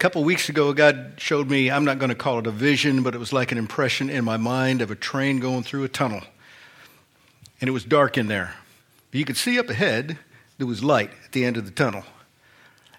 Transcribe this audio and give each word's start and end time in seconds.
couple 0.00 0.24
weeks 0.24 0.48
ago, 0.48 0.72
God 0.72 1.12
showed 1.18 1.50
me, 1.50 1.70
I'm 1.70 1.84
not 1.84 1.98
going 1.98 2.08
to 2.08 2.14
call 2.14 2.38
it 2.38 2.46
a 2.46 2.50
vision, 2.50 3.02
but 3.02 3.14
it 3.14 3.18
was 3.18 3.34
like 3.34 3.52
an 3.52 3.58
impression 3.58 4.08
in 4.08 4.24
my 4.24 4.38
mind 4.38 4.80
of 4.80 4.90
a 4.90 4.94
train 4.94 5.40
going 5.40 5.62
through 5.62 5.84
a 5.84 5.90
tunnel. 5.90 6.22
And 7.60 7.68
it 7.68 7.72
was 7.72 7.84
dark 7.84 8.16
in 8.16 8.26
there. 8.26 8.54
But 9.10 9.18
you 9.18 9.26
could 9.26 9.36
see 9.36 9.58
up 9.58 9.68
ahead, 9.68 10.18
there 10.56 10.66
was 10.66 10.82
light 10.82 11.10
at 11.26 11.32
the 11.32 11.44
end 11.44 11.58
of 11.58 11.66
the 11.66 11.70
tunnel. 11.70 12.04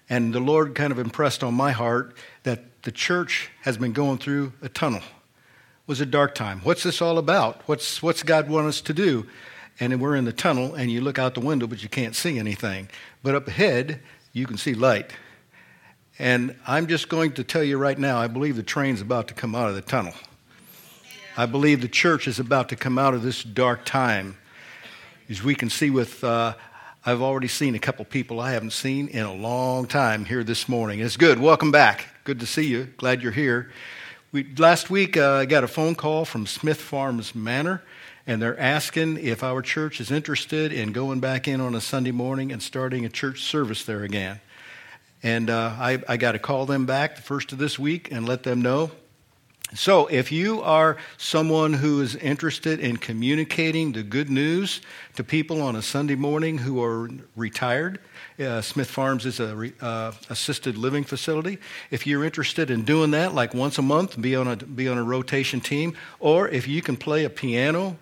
And 0.08 0.32
the 0.32 0.38
Lord 0.38 0.76
kind 0.76 0.92
of 0.92 1.00
impressed 1.00 1.42
on 1.42 1.54
my 1.54 1.72
heart 1.72 2.14
that 2.44 2.82
the 2.84 2.92
church 2.92 3.50
has 3.62 3.76
been 3.76 3.92
going 3.92 4.18
through 4.18 4.52
a 4.62 4.68
tunnel. 4.68 5.00
It 5.00 5.88
was 5.88 6.00
a 6.00 6.06
dark 6.06 6.36
time. 6.36 6.60
What's 6.60 6.84
this 6.84 7.02
all 7.02 7.18
about? 7.18 7.62
What's, 7.66 8.00
what's 8.00 8.22
God 8.22 8.48
want 8.48 8.68
us 8.68 8.80
to 8.82 8.94
do? 8.94 9.26
And 9.80 10.00
we're 10.00 10.14
in 10.14 10.24
the 10.24 10.32
tunnel, 10.32 10.76
and 10.76 10.88
you 10.88 11.00
look 11.00 11.18
out 11.18 11.34
the 11.34 11.40
window, 11.40 11.66
but 11.66 11.82
you 11.82 11.88
can't 11.88 12.14
see 12.14 12.38
anything. 12.38 12.88
But 13.24 13.34
up 13.34 13.48
ahead, 13.48 13.98
you 14.32 14.46
can 14.46 14.56
see 14.56 14.74
light. 14.74 15.10
And 16.22 16.54
I'm 16.68 16.86
just 16.86 17.08
going 17.08 17.32
to 17.32 17.42
tell 17.42 17.64
you 17.64 17.78
right 17.78 17.98
now, 17.98 18.16
I 18.16 18.28
believe 18.28 18.54
the 18.54 18.62
train's 18.62 19.00
about 19.00 19.26
to 19.26 19.34
come 19.34 19.56
out 19.56 19.68
of 19.68 19.74
the 19.74 19.82
tunnel. 19.82 20.14
I 21.36 21.46
believe 21.46 21.80
the 21.80 21.88
church 21.88 22.28
is 22.28 22.38
about 22.38 22.68
to 22.68 22.76
come 22.76 22.96
out 22.96 23.12
of 23.12 23.24
this 23.24 23.42
dark 23.42 23.84
time. 23.84 24.36
As 25.28 25.42
we 25.42 25.56
can 25.56 25.68
see 25.68 25.90
with, 25.90 26.22
uh, 26.22 26.54
I've 27.04 27.22
already 27.22 27.48
seen 27.48 27.74
a 27.74 27.80
couple 27.80 28.04
people 28.04 28.38
I 28.38 28.52
haven't 28.52 28.72
seen 28.72 29.08
in 29.08 29.24
a 29.24 29.34
long 29.34 29.86
time 29.86 30.24
here 30.24 30.44
this 30.44 30.68
morning. 30.68 31.00
It's 31.00 31.16
good. 31.16 31.40
Welcome 31.40 31.72
back. 31.72 32.06
Good 32.22 32.38
to 32.38 32.46
see 32.46 32.68
you. 32.68 32.84
Glad 32.98 33.20
you're 33.20 33.32
here. 33.32 33.72
We, 34.30 34.46
last 34.58 34.90
week, 34.90 35.16
uh, 35.16 35.32
I 35.32 35.46
got 35.46 35.64
a 35.64 35.68
phone 35.68 35.96
call 35.96 36.24
from 36.24 36.46
Smith 36.46 36.80
Farms 36.80 37.34
Manor, 37.34 37.82
and 38.28 38.40
they're 38.40 38.60
asking 38.60 39.16
if 39.16 39.42
our 39.42 39.60
church 39.60 40.00
is 40.00 40.12
interested 40.12 40.72
in 40.72 40.92
going 40.92 41.18
back 41.18 41.48
in 41.48 41.60
on 41.60 41.74
a 41.74 41.80
Sunday 41.80 42.12
morning 42.12 42.52
and 42.52 42.62
starting 42.62 43.04
a 43.04 43.08
church 43.08 43.42
service 43.42 43.84
there 43.84 44.04
again. 44.04 44.40
And 45.22 45.50
uh, 45.50 45.74
I, 45.78 46.02
I 46.08 46.16
got 46.16 46.32
to 46.32 46.38
call 46.38 46.66
them 46.66 46.86
back 46.86 47.16
the 47.16 47.22
first 47.22 47.52
of 47.52 47.58
this 47.58 47.78
week 47.78 48.10
and 48.10 48.26
let 48.26 48.42
them 48.42 48.60
know. 48.60 48.90
So, 49.74 50.06
if 50.08 50.30
you 50.30 50.60
are 50.60 50.98
someone 51.16 51.72
who 51.72 52.02
is 52.02 52.14
interested 52.16 52.78
in 52.78 52.98
communicating 52.98 53.92
the 53.92 54.02
good 54.02 54.28
news 54.28 54.82
to 55.16 55.24
people 55.24 55.62
on 55.62 55.76
a 55.76 55.80
Sunday 55.80 56.14
morning 56.14 56.58
who 56.58 56.82
are 56.82 57.08
retired, 57.36 57.98
uh, 58.38 58.60
Smith 58.60 58.90
Farms 58.90 59.24
is 59.24 59.40
a 59.40 59.56
re, 59.56 59.72
uh, 59.80 60.12
assisted 60.28 60.76
living 60.76 61.04
facility. 61.04 61.58
If 61.90 62.06
you're 62.06 62.22
interested 62.22 62.70
in 62.70 62.84
doing 62.84 63.12
that, 63.12 63.34
like 63.34 63.54
once 63.54 63.78
a 63.78 63.82
month, 63.82 64.20
be 64.20 64.36
on 64.36 64.46
a 64.46 64.56
be 64.56 64.88
on 64.88 64.98
a 64.98 65.02
rotation 65.02 65.62
team, 65.62 65.96
or 66.20 66.48
if 66.48 66.68
you 66.68 66.82
can 66.82 66.98
play 66.98 67.24
a 67.24 67.30
piano 67.30 67.96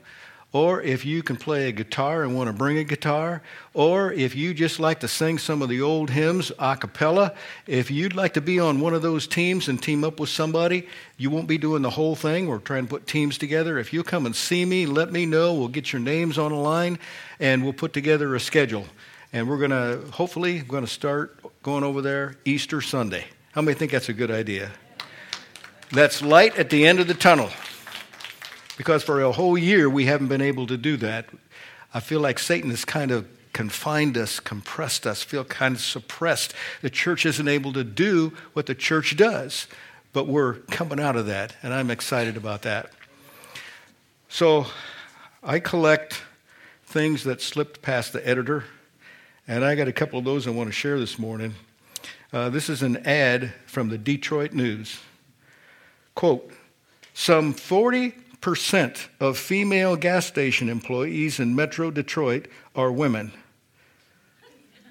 or 0.53 0.83
if 0.83 1.05
you 1.05 1.23
can 1.23 1.37
play 1.37 1.69
a 1.69 1.73
guitar 1.73 2.25
and 2.25 2.35
want 2.35 2.49
to 2.49 2.53
bring 2.53 2.79
a 2.79 2.85
guitar, 2.85 3.41
or 3.73 4.13
if 4.13 4.35
you 4.35 4.53
just 4.53 4.81
like 4.81 4.99
to 5.01 5.07
sing 5.07 5.39
some 5.39 5.63
of 5.63 5.69
the 5.69 5.81
old 5.81 6.11
hymns 6.11 6.51
a 6.59 6.77
cappella, 6.77 7.35
if 7.69 7.91
you'd 7.91 8.17
like 8.17 8.35
to 8.35 8.41
be 8.41 8.59
on 8.59 8.81
one 8.81 8.93
of 8.93 9.01
those 9.01 9.29
teams 9.29 9.69
and 9.69 9.81
team 9.81 10.03
up 10.03 10.19
with 10.19 10.29
somebody, 10.29 10.89
you 11.17 11.31
won't 11.31 11.47
be 11.47 11.57
doing 11.57 11.83
the 11.83 11.91
whole 11.91 12.17
thing. 12.17 12.49
We're 12.49 12.59
trying 12.59 12.87
to 12.87 12.91
put 12.91 13.07
teams 13.07 13.39
together. 13.39 13.79
If 13.79 13.93
you 13.93 14.03
come 14.03 14.27
and 14.27 14.35
see 14.35 14.65
me, 14.65 14.87
let 14.87 15.13
me 15.13 15.25
know. 15.25 15.55
We'll 15.55 15.69
get 15.69 15.93
your 15.93 16.01
names 16.01 16.37
on 16.37 16.51
a 16.51 16.61
line 16.61 16.99
and 17.39 17.63
we'll 17.63 17.73
put 17.73 17.93
together 17.93 18.35
a 18.35 18.41
schedule. 18.41 18.87
And 19.33 19.49
we're 19.49 19.59
going 19.59 19.71
to, 19.71 20.11
hopefully, 20.11 20.63
we're 20.63 20.69
going 20.69 20.85
to 20.85 20.91
start 20.91 21.39
going 21.63 21.85
over 21.85 22.03
there 22.03 22.37
Easter 22.45 22.81
Sunday. 22.81 23.25
How 23.53 23.63
many 23.63 23.77
think 23.77 23.93
that's 23.93 24.09
a 24.09 24.13
good 24.13 24.33
idea? 24.33 24.73
That's 25.93 26.23
light 26.23 26.59
at 26.59 26.71
the 26.71 26.87
end 26.87 26.99
of 26.99 27.07
the 27.07 27.15
tunnel 27.15 27.51
because 28.81 29.03
for 29.03 29.21
a 29.21 29.31
whole 29.31 29.59
year 29.59 29.91
we 29.91 30.07
haven't 30.07 30.29
been 30.29 30.41
able 30.41 30.67
to 30.67 30.79
do 30.79 30.97
that. 30.97 31.27
I 31.93 32.01
feel 32.01 32.21
like 32.21 32.39
Satan 32.39 32.71
has 32.71 32.87
kind 32.87 33.11
of 33.11 33.29
confined 33.53 34.17
us, 34.17 34.41
compressed 34.41 35.07
us, 35.07 35.23
feel 35.23 35.45
kind 35.45 35.77
of 35.77 35.83
suppressed. 35.83 36.55
The 36.81 36.89
church 36.89 37.27
isn't 37.27 37.47
able 37.47 37.75
to 37.75 37.85
do 37.85 38.33
what 38.55 38.65
the 38.65 38.75
church 38.75 39.19
does, 39.19 39.67
but 40.15 40.27
we're 40.27 40.55
coming 40.71 40.99
out 40.99 41.15
of 41.15 41.27
that, 41.27 41.57
and 41.63 41.75
I'm 41.75 41.91
excited 41.91 42.39
about 42.39 42.63
that. 42.63 42.91
So 44.31 44.65
I 45.43 45.61
collect 45.61 46.23
things 46.87 47.25
that 47.25 47.43
slipped 47.43 47.83
past 47.83 48.15
the 48.15 48.27
editor, 48.27 48.65
and 49.47 49.63
I 49.63 49.75
got 49.75 49.89
a 49.89 49.93
couple 49.93 50.19
of 50.19 50.25
those 50.25 50.47
I 50.47 50.53
want 50.53 50.71
to 50.71 50.73
share 50.73 50.99
this 50.99 51.19
morning. 51.19 51.55
Uh, 52.33 52.49
this 52.49 52.71
is 52.71 52.81
an 52.81 53.07
ad 53.07 53.53
from 53.67 53.91
the 53.91 53.99
Detroit 53.99 54.55
News. 54.55 54.99
Quote, 56.15 56.51
some 57.13 57.53
40 57.53 58.15
percent 58.41 59.09
of 59.19 59.39
female 59.39 59.97
gas 59.97 60.27
station 60.27 60.69
employees 60.69 61.41
in 61.41 61.55
Metro 61.55 61.91
Detroit 61.91 62.49
are 62.75 62.91
women, 62.91 63.33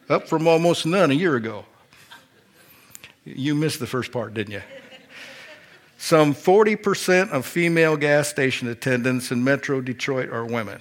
up 0.09 0.27
from 0.27 0.47
almost 0.47 0.85
none 0.85 1.11
a 1.11 1.15
year 1.15 1.35
ago. 1.35 1.65
You 3.25 3.55
missed 3.55 3.79
the 3.79 3.87
first 3.87 4.11
part, 4.11 4.33
didn't 4.33 4.53
you? 4.53 4.61
Some 5.97 6.33
40% 6.33 7.31
of 7.31 7.45
female 7.45 7.97
gas 7.97 8.29
station 8.29 8.67
attendants 8.69 9.31
in 9.31 9.43
Metro 9.43 9.81
Detroit 9.81 10.29
are 10.29 10.45
women. 10.45 10.79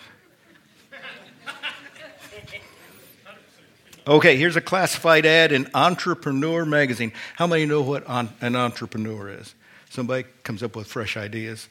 Okay, 4.06 4.36
here's 4.38 4.56
a 4.56 4.62
classified 4.62 5.26
ad 5.26 5.52
in 5.52 5.68
Entrepreneur 5.74 6.64
magazine. 6.64 7.12
How 7.36 7.46
many 7.46 7.66
know 7.66 7.82
what 7.82 8.04
an 8.08 8.56
entrepreneur 8.56 9.28
is? 9.28 9.54
Somebody 9.90 10.24
comes 10.44 10.62
up 10.62 10.76
with 10.76 10.86
fresh 10.86 11.18
ideas. 11.18 11.68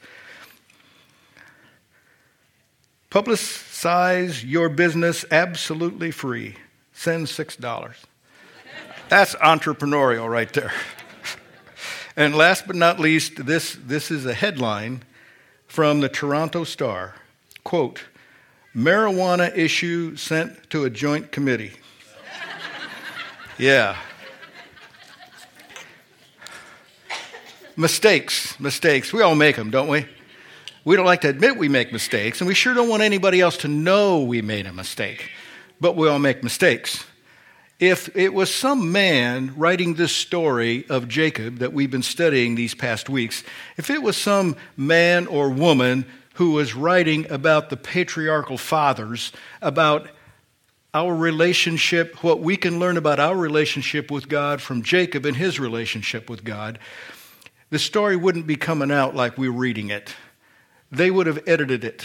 Publicize 3.10 4.44
your 4.44 4.68
business 4.68 5.24
absolutely 5.30 6.10
free. 6.10 6.56
Send 6.92 7.26
$6. 7.26 7.94
That's 9.08 9.34
entrepreneurial 9.36 10.28
right 10.28 10.52
there. 10.52 10.72
and 12.16 12.34
last 12.34 12.66
but 12.66 12.76
not 12.76 13.00
least, 13.00 13.46
this, 13.46 13.78
this 13.82 14.10
is 14.10 14.26
a 14.26 14.34
headline 14.34 15.02
from 15.66 16.00
the 16.00 16.08
Toronto 16.08 16.64
Star. 16.64 17.14
Quote, 17.64 18.02
marijuana 18.76 19.56
issue 19.56 20.16
sent 20.16 20.68
to 20.70 20.84
a 20.84 20.90
joint 20.90 21.32
committee. 21.32 21.72
yeah. 23.58 23.96
Mistakes, 27.74 28.58
mistakes. 28.60 29.12
We 29.12 29.22
all 29.22 29.34
make 29.34 29.56
them, 29.56 29.70
don't 29.70 29.88
we? 29.88 30.06
We 30.88 30.96
don't 30.96 31.04
like 31.04 31.20
to 31.20 31.28
admit 31.28 31.58
we 31.58 31.68
make 31.68 31.92
mistakes, 31.92 32.40
and 32.40 32.48
we 32.48 32.54
sure 32.54 32.72
don't 32.72 32.88
want 32.88 33.02
anybody 33.02 33.42
else 33.42 33.58
to 33.58 33.68
know 33.68 34.22
we 34.22 34.40
made 34.40 34.64
a 34.64 34.72
mistake. 34.72 35.30
But 35.78 35.96
we 35.96 36.08
all 36.08 36.18
make 36.18 36.42
mistakes. 36.42 37.04
If 37.78 38.16
it 38.16 38.32
was 38.32 38.54
some 38.54 38.90
man 38.90 39.52
writing 39.54 39.96
this 39.96 40.12
story 40.12 40.86
of 40.88 41.06
Jacob 41.06 41.58
that 41.58 41.74
we've 41.74 41.90
been 41.90 42.02
studying 42.02 42.54
these 42.54 42.74
past 42.74 43.10
weeks, 43.10 43.44
if 43.76 43.90
it 43.90 44.02
was 44.02 44.16
some 44.16 44.56
man 44.78 45.26
or 45.26 45.50
woman 45.50 46.06
who 46.36 46.52
was 46.52 46.74
writing 46.74 47.30
about 47.30 47.68
the 47.68 47.76
patriarchal 47.76 48.56
fathers, 48.56 49.30
about 49.60 50.08
our 50.94 51.14
relationship, 51.14 52.24
what 52.24 52.40
we 52.40 52.56
can 52.56 52.78
learn 52.78 52.96
about 52.96 53.20
our 53.20 53.36
relationship 53.36 54.10
with 54.10 54.26
God 54.26 54.62
from 54.62 54.82
Jacob 54.82 55.26
and 55.26 55.36
his 55.36 55.60
relationship 55.60 56.30
with 56.30 56.44
God, 56.44 56.78
the 57.68 57.78
story 57.78 58.16
wouldn't 58.16 58.46
be 58.46 58.56
coming 58.56 58.90
out 58.90 59.14
like 59.14 59.36
we're 59.36 59.52
reading 59.52 59.90
it 59.90 60.14
they 60.90 61.10
would 61.10 61.26
have 61.26 61.42
edited 61.46 61.84
it. 61.84 62.04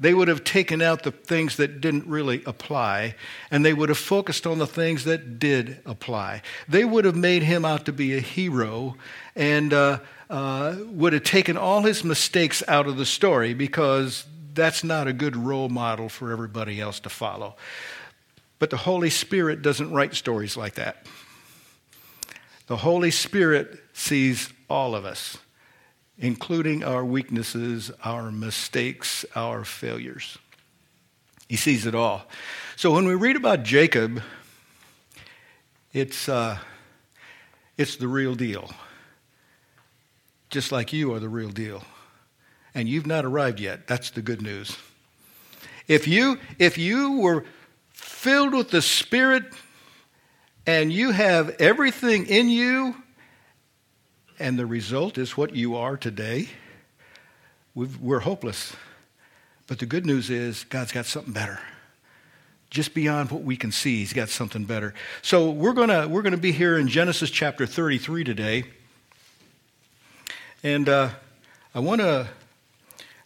They 0.00 0.14
would 0.14 0.28
have 0.28 0.42
taken 0.42 0.82
out 0.82 1.04
the 1.04 1.12
things 1.12 1.56
that 1.58 1.80
didn't 1.80 2.06
really 2.06 2.42
apply, 2.44 3.14
and 3.50 3.64
they 3.64 3.72
would 3.72 3.88
have 3.88 3.98
focused 3.98 4.46
on 4.46 4.58
the 4.58 4.66
things 4.66 5.04
that 5.04 5.38
did 5.38 5.78
apply. 5.86 6.42
They 6.68 6.84
would 6.84 7.04
have 7.04 7.14
made 7.14 7.44
him 7.44 7.64
out 7.64 7.84
to 7.84 7.92
be 7.92 8.16
a 8.16 8.20
hero 8.20 8.96
and 9.36 9.72
uh, 9.72 10.00
uh, 10.28 10.76
would 10.86 11.12
have 11.12 11.22
taken 11.22 11.56
all 11.56 11.82
his 11.82 12.02
mistakes 12.02 12.64
out 12.66 12.88
of 12.88 12.96
the 12.96 13.06
story 13.06 13.54
because 13.54 14.24
that's 14.54 14.82
not 14.82 15.06
a 15.06 15.12
good 15.12 15.36
role 15.36 15.68
model 15.68 16.08
for 16.08 16.32
everybody 16.32 16.80
else 16.80 16.98
to 17.00 17.08
follow. 17.08 17.54
But 18.58 18.70
the 18.70 18.78
Holy 18.78 19.10
Spirit 19.10 19.62
doesn't 19.62 19.92
write 19.92 20.14
stories 20.14 20.56
like 20.56 20.74
that. 20.74 21.06
The 22.66 22.76
Holy 22.76 23.10
Spirit 23.10 23.78
sees 23.92 24.52
all 24.68 24.94
of 24.94 25.04
us 25.04 25.36
including 26.22 26.84
our 26.84 27.04
weaknesses, 27.04 27.90
our 28.04 28.30
mistakes, 28.30 29.26
our 29.34 29.64
failures. 29.64 30.38
He 31.48 31.56
sees 31.56 31.84
it 31.84 31.96
all. 31.96 32.26
So 32.76 32.92
when 32.92 33.06
we 33.06 33.16
read 33.16 33.34
about 33.34 33.64
Jacob, 33.64 34.22
it's, 35.92 36.28
uh, 36.28 36.58
it's 37.76 37.96
the 37.96 38.06
real 38.06 38.36
deal. 38.36 38.70
Just 40.48 40.70
like 40.70 40.92
you 40.92 41.12
are 41.12 41.18
the 41.18 41.28
real 41.28 41.50
deal. 41.50 41.82
And 42.72 42.88
you've 42.88 43.06
not 43.06 43.24
arrived 43.24 43.58
yet. 43.58 43.88
That's 43.88 44.10
the 44.10 44.22
good 44.22 44.40
news. 44.40 44.76
If 45.88 46.06
you, 46.06 46.38
if 46.58 46.78
you 46.78 47.18
were 47.18 47.44
filled 47.90 48.54
with 48.54 48.70
the 48.70 48.80
Spirit 48.80 49.44
and 50.68 50.92
you 50.92 51.10
have 51.10 51.50
everything 51.58 52.26
in 52.26 52.48
you 52.48 53.01
and 54.38 54.58
the 54.58 54.66
result 54.66 55.18
is 55.18 55.36
what 55.36 55.54
you 55.54 55.76
are 55.76 55.96
today, 55.96 56.48
we 57.74 57.86
are 58.14 58.20
hopeless. 58.20 58.74
But 59.66 59.78
the 59.78 59.86
good 59.86 60.04
news 60.04 60.28
is 60.30 60.64
God's 60.64 60.92
got 60.92 61.06
something 61.06 61.32
better. 61.32 61.60
Just 62.70 62.94
beyond 62.94 63.30
what 63.30 63.42
we 63.42 63.56
can 63.56 63.72
see, 63.72 63.98
He's 63.98 64.12
got 64.12 64.28
something 64.28 64.64
better. 64.64 64.94
So 65.22 65.50
we're 65.50 65.72
gonna 65.72 66.08
we're 66.08 66.22
gonna 66.22 66.36
be 66.36 66.52
here 66.52 66.78
in 66.78 66.88
Genesis 66.88 67.30
chapter 67.30 67.66
33 67.66 68.24
today. 68.24 68.64
And 70.62 70.88
uh, 70.88 71.10
I 71.74 71.80
want 71.80 72.00
to 72.00 72.28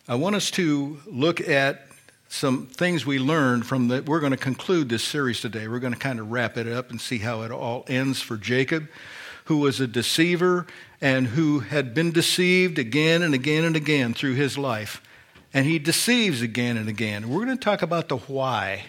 I 0.09 0.15
want 0.15 0.37
us 0.37 0.51
to 0.53 1.01
look 1.07 1.41
at 1.41 1.87
some 2.29 2.67
things 2.67 3.05
we 3.05 3.19
learned 3.19 3.67
from 3.67 3.89
that. 3.89 4.07
We're 4.07 4.21
going 4.21 4.33
to 4.33 4.39
conclude 4.39 4.89
this 4.89 5.03
series 5.03 5.41
today. 5.41 5.69
We're 5.69 5.81
going 5.81 5.93
to 5.93 5.99
kind 5.99 6.21
of 6.21 6.31
wrap 6.31 6.57
it 6.57 6.69
up 6.69 6.91
and 6.91 7.01
see 7.01 7.19
how 7.19 7.43
it 7.43 7.51
all 7.51 7.85
ends 7.89 8.21
for 8.21 8.37
Jacob, 8.37 8.89
who 9.47 9.59
was 9.59 9.81
a 9.81 9.87
deceiver 9.87 10.67
and 11.01 11.29
who 11.29 11.61
had 11.61 11.95
been 11.95 12.13
deceived 12.13 12.79
again 12.79 13.23
and 13.23 13.35
again 13.35 13.65
and 13.65 13.75
again 13.75 14.15
through 14.15 14.35
his 14.35 14.57
life. 14.57 15.03
And 15.53 15.67
he 15.67 15.79
deceives 15.79 16.43
again 16.43 16.77
and 16.77 16.89
again. 16.89 17.29
We're 17.29 17.45
going 17.45 17.57
to 17.57 17.65
talk 17.65 17.83
about 17.83 18.09
the 18.09 18.19
why 18.19 18.85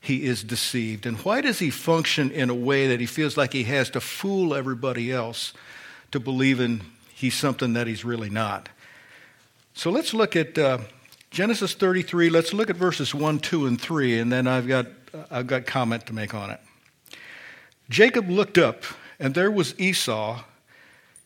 he 0.00 0.24
is 0.24 0.44
deceived 0.44 1.04
and 1.04 1.16
why 1.18 1.40
does 1.40 1.58
he 1.58 1.70
function 1.70 2.30
in 2.30 2.48
a 2.48 2.54
way 2.54 2.86
that 2.86 3.00
he 3.00 3.06
feels 3.06 3.36
like 3.36 3.52
he 3.52 3.64
has 3.64 3.90
to 3.90 4.00
fool 4.00 4.54
everybody 4.54 5.10
else 5.10 5.52
to 6.12 6.20
believe 6.20 6.60
in 6.60 6.80
he's 7.16 7.34
something 7.34 7.72
that 7.72 7.86
he's 7.86 8.04
really 8.04 8.28
not. 8.28 8.68
So 9.72 9.90
let's 9.90 10.12
look 10.12 10.36
at 10.36 10.58
uh, 10.58 10.78
Genesis 11.30 11.72
33. 11.72 12.28
Let's 12.28 12.52
look 12.52 12.68
at 12.68 12.76
verses 12.76 13.14
1, 13.14 13.38
2, 13.38 13.66
and 13.66 13.80
3, 13.80 14.18
and 14.18 14.30
then 14.30 14.46
I've 14.46 14.68
got, 14.68 14.86
I've 15.30 15.46
got 15.46 15.64
comment 15.64 16.06
to 16.06 16.12
make 16.12 16.34
on 16.34 16.50
it. 16.50 16.60
Jacob 17.88 18.28
looked 18.28 18.58
up, 18.58 18.84
and 19.18 19.34
there 19.34 19.50
was 19.50 19.78
Esau 19.78 20.42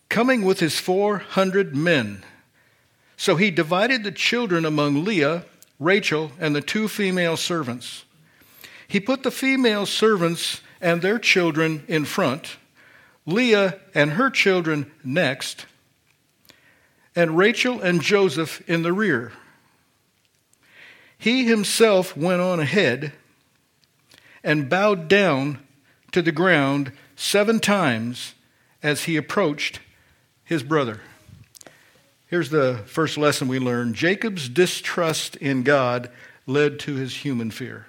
coming 0.08 0.42
with 0.42 0.60
his 0.60 0.78
400 0.78 1.74
men. 1.74 2.24
So 3.16 3.36
he 3.36 3.50
divided 3.50 4.02
the 4.02 4.12
children 4.12 4.64
among 4.64 5.04
Leah, 5.04 5.44
Rachel, 5.78 6.32
and 6.38 6.54
the 6.54 6.60
two 6.60 6.88
female 6.88 7.36
servants. 7.36 8.04
He 8.88 8.98
put 8.98 9.22
the 9.22 9.30
female 9.30 9.86
servants 9.86 10.62
and 10.80 11.00
their 11.00 11.18
children 11.18 11.84
in 11.86 12.04
front, 12.04 12.56
Leah 13.26 13.78
and 13.94 14.12
her 14.12 14.30
children 14.30 14.90
next, 15.04 15.66
and 17.14 17.36
Rachel 17.36 17.80
and 17.80 18.00
Joseph 18.00 18.62
in 18.68 18.82
the 18.82 18.92
rear. 18.92 19.32
He 21.18 21.44
himself 21.44 22.16
went 22.16 22.40
on 22.40 22.60
ahead 22.60 23.12
and 24.42 24.70
bowed 24.70 25.06
down 25.06 25.58
to 26.12 26.22
the 26.22 26.32
ground 26.32 26.92
seven 27.20 27.60
times 27.60 28.34
as 28.82 29.04
he 29.04 29.18
approached 29.18 29.78
his 30.42 30.62
brother. 30.62 31.02
Here's 32.28 32.48
the 32.48 32.78
first 32.86 33.18
lesson 33.18 33.46
we 33.46 33.58
learn 33.58 33.92
Jacob's 33.92 34.48
distrust 34.48 35.36
in 35.36 35.62
God 35.62 36.10
led 36.46 36.78
to 36.80 36.94
his 36.94 37.14
human 37.18 37.50
fear. 37.50 37.86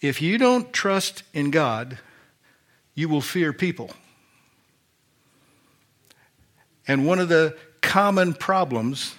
If 0.00 0.22
you 0.22 0.38
don't 0.38 0.72
trust 0.72 1.24
in 1.34 1.50
God, 1.50 1.98
you 2.94 3.08
will 3.08 3.20
fear 3.20 3.52
people. 3.52 3.90
And 6.88 7.06
one 7.06 7.18
of 7.18 7.28
the 7.28 7.54
common 7.82 8.32
problems 8.32 9.14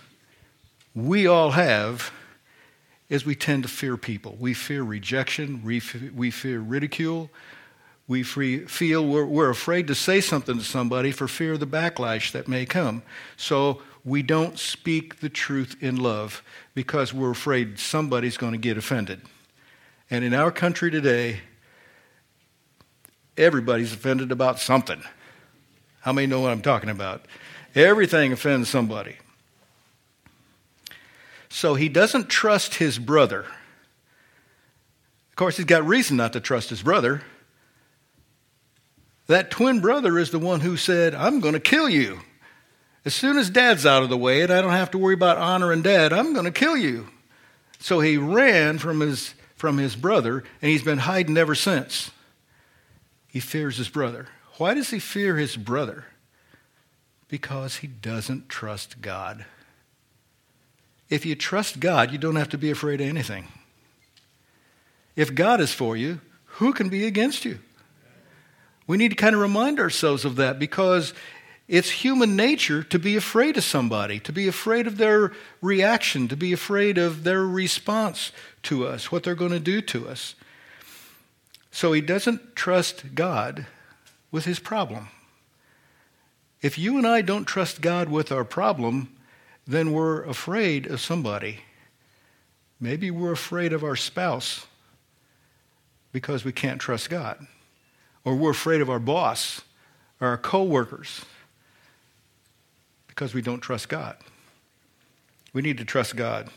we 0.95 1.27
all 1.27 1.51
have 1.51 2.11
is 3.09 3.25
we 3.25 3.35
tend 3.35 3.61
to 3.61 3.69
fear 3.69 3.95
people. 3.95 4.35
We 4.39 4.55
fear 4.55 4.81
rejection, 4.81 5.61
we 5.63 5.79
fear 5.79 6.59
ridicule, 6.59 7.29
we 8.07 8.21
feel 8.23 9.05
we're, 9.05 9.25
we're 9.25 9.49
afraid 9.49 9.87
to 9.87 9.95
say 9.95 10.21
something 10.21 10.57
to 10.57 10.63
somebody 10.63 11.11
for 11.11 11.27
fear 11.27 11.53
of 11.53 11.59
the 11.59 11.67
backlash 11.67 12.31
that 12.33 12.47
may 12.47 12.65
come. 12.65 13.01
So 13.35 13.81
we 14.03 14.21
don't 14.21 14.59
speak 14.59 15.19
the 15.19 15.29
truth 15.29 15.75
in 15.81 15.95
love 15.95 16.43
because 16.75 17.13
we're 17.13 17.31
afraid 17.31 17.79
somebody's 17.79 18.37
going 18.37 18.51
to 18.51 18.59
get 18.59 18.77
offended. 18.77 19.21
And 20.11 20.23
in 20.23 20.35
our 20.35 20.51
country 20.51 20.91
today, 20.91 21.39
everybody's 23.35 23.91
offended 23.91 24.31
about 24.31 24.59
something. 24.59 25.01
How 26.01 26.13
many 26.13 26.27
know 26.27 26.41
what 26.41 26.51
I'm 26.51 26.61
talking 26.61 26.91
about? 26.91 27.25
Everything 27.73 28.31
offends 28.31 28.69
somebody. 28.69 29.15
So 31.49 31.73
he 31.73 31.89
doesn't 31.89 32.29
trust 32.29 32.75
his 32.75 32.99
brother. 32.99 33.45
Of 35.29 35.35
course, 35.35 35.57
he's 35.57 35.65
got 35.65 35.85
reason 35.87 36.17
not 36.17 36.33
to 36.33 36.39
trust 36.39 36.69
his 36.69 36.83
brother. 36.83 37.23
That 39.27 39.49
twin 39.49 39.79
brother 39.79 40.19
is 40.19 40.31
the 40.31 40.39
one 40.39 40.59
who 40.59 40.77
said, 40.77 41.15
I'm 41.15 41.39
going 41.39 41.53
to 41.53 41.59
kill 41.59 41.89
you. 41.89 42.19
As 43.05 43.13
soon 43.13 43.37
as 43.37 43.49
dad's 43.49 43.85
out 43.85 44.03
of 44.03 44.09
the 44.09 44.17
way 44.17 44.41
and 44.41 44.51
I 44.51 44.61
don't 44.61 44.71
have 44.71 44.91
to 44.91 44.97
worry 44.97 45.13
about 45.13 45.37
honoring 45.37 45.81
dad, 45.81 46.13
I'm 46.13 46.33
going 46.33 46.45
to 46.45 46.51
kill 46.51 46.77
you. 46.77 47.07
So 47.79 47.99
he 47.99 48.17
ran 48.17 48.77
from 48.77 48.99
his, 48.99 49.33
from 49.55 49.77
his 49.77 49.95
brother 49.95 50.43
and 50.61 50.71
he's 50.71 50.83
been 50.83 50.99
hiding 50.99 51.37
ever 51.37 51.55
since. 51.55 52.11
He 53.27 53.39
fears 53.39 53.77
his 53.77 53.89
brother. 53.89 54.27
Why 54.57 54.73
does 54.73 54.89
he 54.89 54.99
fear 54.99 55.37
his 55.37 55.57
brother? 55.57 56.05
Because 57.27 57.77
he 57.77 57.87
doesn't 57.87 58.49
trust 58.49 59.01
God. 59.01 59.45
If 61.09 61.25
you 61.25 61.35
trust 61.35 61.79
God, 61.79 62.11
you 62.11 62.17
don't 62.17 62.37
have 62.37 62.49
to 62.49 62.57
be 62.57 62.71
afraid 62.71 63.01
of 63.01 63.07
anything. 63.07 63.47
If 65.15 65.35
God 65.35 65.61
is 65.61 65.71
for 65.71 65.95
you, 65.95 66.21
who 66.45 66.73
can 66.73 66.89
be 66.89 67.05
against 67.05 67.45
you? 67.45 67.59
We 68.87 68.97
need 68.97 69.09
to 69.09 69.15
kind 69.15 69.35
of 69.35 69.41
remind 69.41 69.79
ourselves 69.79 70.25
of 70.25 70.35
that 70.35 70.59
because 70.59 71.13
it's 71.67 71.89
human 71.89 72.35
nature 72.35 72.83
to 72.83 72.99
be 72.99 73.15
afraid 73.15 73.57
of 73.57 73.63
somebody, 73.63 74.19
to 74.19 74.31
be 74.31 74.47
afraid 74.47 74.85
of 74.85 74.97
their 74.97 75.31
reaction, 75.61 76.27
to 76.27 76.37
be 76.37 76.53
afraid 76.53 76.97
of 76.97 77.23
their 77.23 77.45
response 77.45 78.31
to 78.63 78.85
us, 78.85 79.11
what 79.11 79.23
they're 79.23 79.33
going 79.33 79.51
to 79.51 79.59
do 79.59 79.81
to 79.81 80.07
us. 80.07 80.35
So 81.71 81.91
he 81.91 82.01
doesn't 82.01 82.55
trust 82.55 83.15
God 83.15 83.65
with 84.31 84.45
his 84.45 84.59
problem. 84.59 85.07
If 86.61 86.77
you 86.77 86.97
and 86.97 87.07
I 87.07 87.21
don't 87.21 87.45
trust 87.45 87.81
God 87.81 88.09
with 88.09 88.31
our 88.31 88.45
problem, 88.45 89.15
then 89.67 89.91
we're 89.91 90.23
afraid 90.23 90.85
of 90.85 91.01
somebody. 91.01 91.61
Maybe 92.79 93.09
we're 93.09 93.31
afraid 93.31 93.73
of 93.73 93.83
our 93.83 93.95
spouse 93.95 94.67
because 96.11 96.45
we 96.45 96.51
can't 96.51 96.79
trust 96.79 97.09
God. 97.09 97.45
Or 98.25 98.35
we're 98.35 98.51
afraid 98.51 98.81
of 98.81 98.89
our 98.89 98.99
boss 98.99 99.61
or 100.19 100.27
our 100.27 100.37
coworkers 100.37 101.23
because 103.07 103.33
we 103.33 103.41
don't 103.41 103.61
trust 103.61 103.87
God. 103.87 104.17
We 105.53 105.61
need 105.61 105.77
to 105.77 105.85
trust 105.85 106.17
God. 106.17 106.49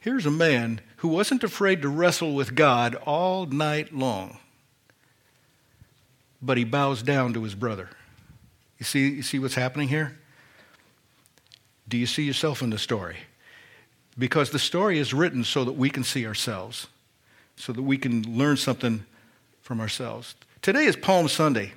Here's 0.00 0.26
a 0.26 0.30
man 0.30 0.80
who 0.96 1.08
wasn't 1.08 1.44
afraid 1.44 1.82
to 1.82 1.88
wrestle 1.88 2.34
with 2.34 2.54
God 2.54 2.94
all 2.94 3.46
night 3.46 3.94
long, 3.94 4.38
but 6.42 6.58
he 6.58 6.64
bows 6.64 7.02
down 7.02 7.32
to 7.34 7.42
his 7.42 7.54
brother. 7.54 7.88
You 8.78 8.84
see, 8.84 9.08
you 9.08 9.22
see 9.22 9.38
what's 9.38 9.54
happening 9.54 9.88
here? 9.88 10.18
Do 11.86 11.96
you 11.96 12.06
see 12.06 12.22
yourself 12.22 12.62
in 12.62 12.70
the 12.70 12.78
story? 12.78 13.16
Because 14.18 14.50
the 14.50 14.58
story 14.58 14.98
is 14.98 15.14
written 15.14 15.44
so 15.44 15.64
that 15.64 15.72
we 15.72 15.90
can 15.90 16.04
see 16.04 16.26
ourselves, 16.26 16.86
so 17.56 17.72
that 17.72 17.82
we 17.82 17.98
can 17.98 18.22
learn 18.36 18.56
something 18.56 19.04
from 19.62 19.80
ourselves. 19.80 20.34
Today 20.62 20.84
is 20.84 20.96
Palm 20.96 21.28
Sunday. 21.28 21.72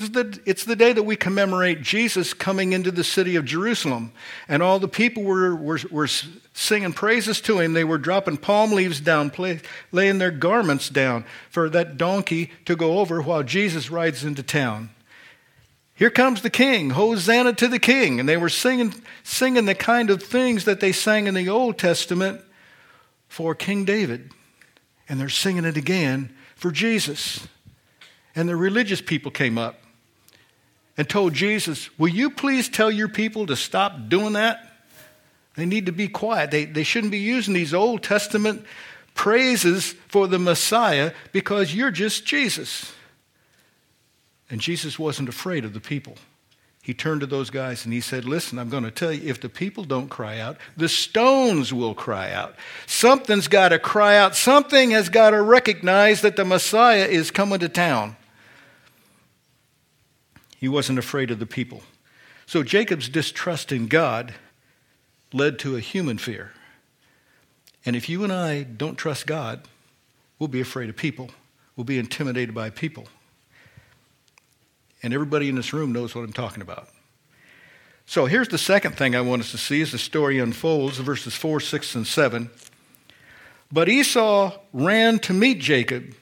It's 0.00 0.08
the, 0.08 0.40
it's 0.46 0.64
the 0.64 0.76
day 0.76 0.94
that 0.94 1.02
we 1.02 1.14
commemorate 1.14 1.82
Jesus 1.82 2.32
coming 2.32 2.72
into 2.72 2.90
the 2.90 3.04
city 3.04 3.36
of 3.36 3.44
Jerusalem. 3.44 4.12
And 4.48 4.62
all 4.62 4.78
the 4.78 4.88
people 4.88 5.22
were, 5.22 5.54
were, 5.54 5.78
were 5.90 6.08
singing 6.54 6.94
praises 6.94 7.40
to 7.42 7.60
him. 7.60 7.74
They 7.74 7.84
were 7.84 7.98
dropping 7.98 8.38
palm 8.38 8.72
leaves 8.72 8.98
down, 8.98 9.28
play, 9.28 9.60
laying 9.92 10.16
their 10.16 10.30
garments 10.30 10.88
down 10.88 11.26
for 11.50 11.68
that 11.68 11.98
donkey 11.98 12.50
to 12.64 12.76
go 12.76 12.98
over 12.98 13.20
while 13.20 13.42
Jesus 13.42 13.90
rides 13.90 14.24
into 14.24 14.42
town. 14.42 14.88
Here 15.94 16.10
comes 16.10 16.40
the 16.40 16.48
king, 16.48 16.90
Hosanna 16.90 17.52
to 17.52 17.68
the 17.68 17.78
king. 17.78 18.18
And 18.18 18.26
they 18.26 18.38
were 18.38 18.48
singing, 18.48 18.94
singing 19.22 19.66
the 19.66 19.74
kind 19.74 20.08
of 20.08 20.22
things 20.22 20.64
that 20.64 20.80
they 20.80 20.92
sang 20.92 21.26
in 21.26 21.34
the 21.34 21.50
Old 21.50 21.76
Testament 21.76 22.40
for 23.28 23.54
King 23.54 23.84
David. 23.84 24.30
And 25.10 25.20
they're 25.20 25.28
singing 25.28 25.66
it 25.66 25.76
again 25.76 26.34
for 26.60 26.70
Jesus. 26.70 27.48
And 28.36 28.46
the 28.46 28.54
religious 28.54 29.00
people 29.00 29.30
came 29.30 29.56
up 29.56 29.82
and 30.98 31.08
told 31.08 31.32
Jesus, 31.32 31.88
Will 31.98 32.08
you 32.08 32.30
please 32.30 32.68
tell 32.68 32.90
your 32.90 33.08
people 33.08 33.46
to 33.46 33.56
stop 33.56 34.10
doing 34.10 34.34
that? 34.34 34.66
They 35.56 35.64
need 35.64 35.86
to 35.86 35.92
be 35.92 36.06
quiet. 36.06 36.50
They, 36.50 36.66
they 36.66 36.82
shouldn't 36.82 37.12
be 37.12 37.18
using 37.18 37.54
these 37.54 37.72
Old 37.72 38.02
Testament 38.02 38.66
praises 39.14 39.94
for 40.08 40.28
the 40.28 40.38
Messiah 40.38 41.12
because 41.32 41.74
you're 41.74 41.90
just 41.90 42.26
Jesus. 42.26 42.92
And 44.50 44.60
Jesus 44.60 44.98
wasn't 44.98 45.30
afraid 45.30 45.64
of 45.64 45.72
the 45.72 45.80
people. 45.80 46.16
He 46.82 46.94
turned 46.94 47.20
to 47.20 47.26
those 47.26 47.50
guys 47.50 47.84
and 47.84 47.92
he 47.92 48.00
said, 48.00 48.24
Listen, 48.24 48.58
I'm 48.58 48.70
going 48.70 48.84
to 48.84 48.90
tell 48.90 49.12
you, 49.12 49.28
if 49.28 49.40
the 49.40 49.50
people 49.50 49.84
don't 49.84 50.08
cry 50.08 50.38
out, 50.38 50.56
the 50.76 50.88
stones 50.88 51.72
will 51.72 51.94
cry 51.94 52.32
out. 52.32 52.54
Something's 52.86 53.48
got 53.48 53.68
to 53.68 53.78
cry 53.78 54.16
out. 54.16 54.34
Something 54.34 54.90
has 54.92 55.08
got 55.08 55.30
to 55.30 55.42
recognize 55.42 56.22
that 56.22 56.36
the 56.36 56.44
Messiah 56.44 57.04
is 57.04 57.30
coming 57.30 57.60
to 57.60 57.68
town. 57.68 58.16
He 60.56 60.68
wasn't 60.68 60.98
afraid 60.98 61.30
of 61.30 61.38
the 61.38 61.46
people. 61.46 61.82
So 62.46 62.62
Jacob's 62.62 63.08
distrust 63.08 63.72
in 63.72 63.86
God 63.86 64.34
led 65.32 65.58
to 65.60 65.76
a 65.76 65.80
human 65.80 66.18
fear. 66.18 66.52
And 67.84 67.94
if 67.94 68.08
you 68.08 68.24
and 68.24 68.32
I 68.32 68.62
don't 68.62 68.96
trust 68.96 69.26
God, 69.26 69.62
we'll 70.38 70.48
be 70.48 70.60
afraid 70.60 70.90
of 70.90 70.96
people. 70.96 71.30
We'll 71.76 71.84
be 71.84 71.98
intimidated 71.98 72.54
by 72.54 72.70
people. 72.70 73.06
And 75.02 75.14
everybody 75.14 75.48
in 75.48 75.54
this 75.54 75.72
room 75.72 75.92
knows 75.92 76.14
what 76.14 76.24
I'm 76.24 76.32
talking 76.32 76.62
about. 76.62 76.88
So 78.06 78.26
here's 78.26 78.48
the 78.48 78.58
second 78.58 78.96
thing 78.96 79.14
I 79.14 79.20
want 79.20 79.42
us 79.42 79.52
to 79.52 79.58
see 79.58 79.80
as 79.82 79.92
the 79.92 79.98
story 79.98 80.38
unfolds, 80.38 80.98
verses 80.98 81.34
4, 81.34 81.60
6, 81.60 81.94
and 81.94 82.06
7. 82.06 82.50
But 83.70 83.88
Esau 83.88 84.58
ran 84.72 85.20
to 85.20 85.32
meet 85.32 85.60
Jacob 85.60 86.14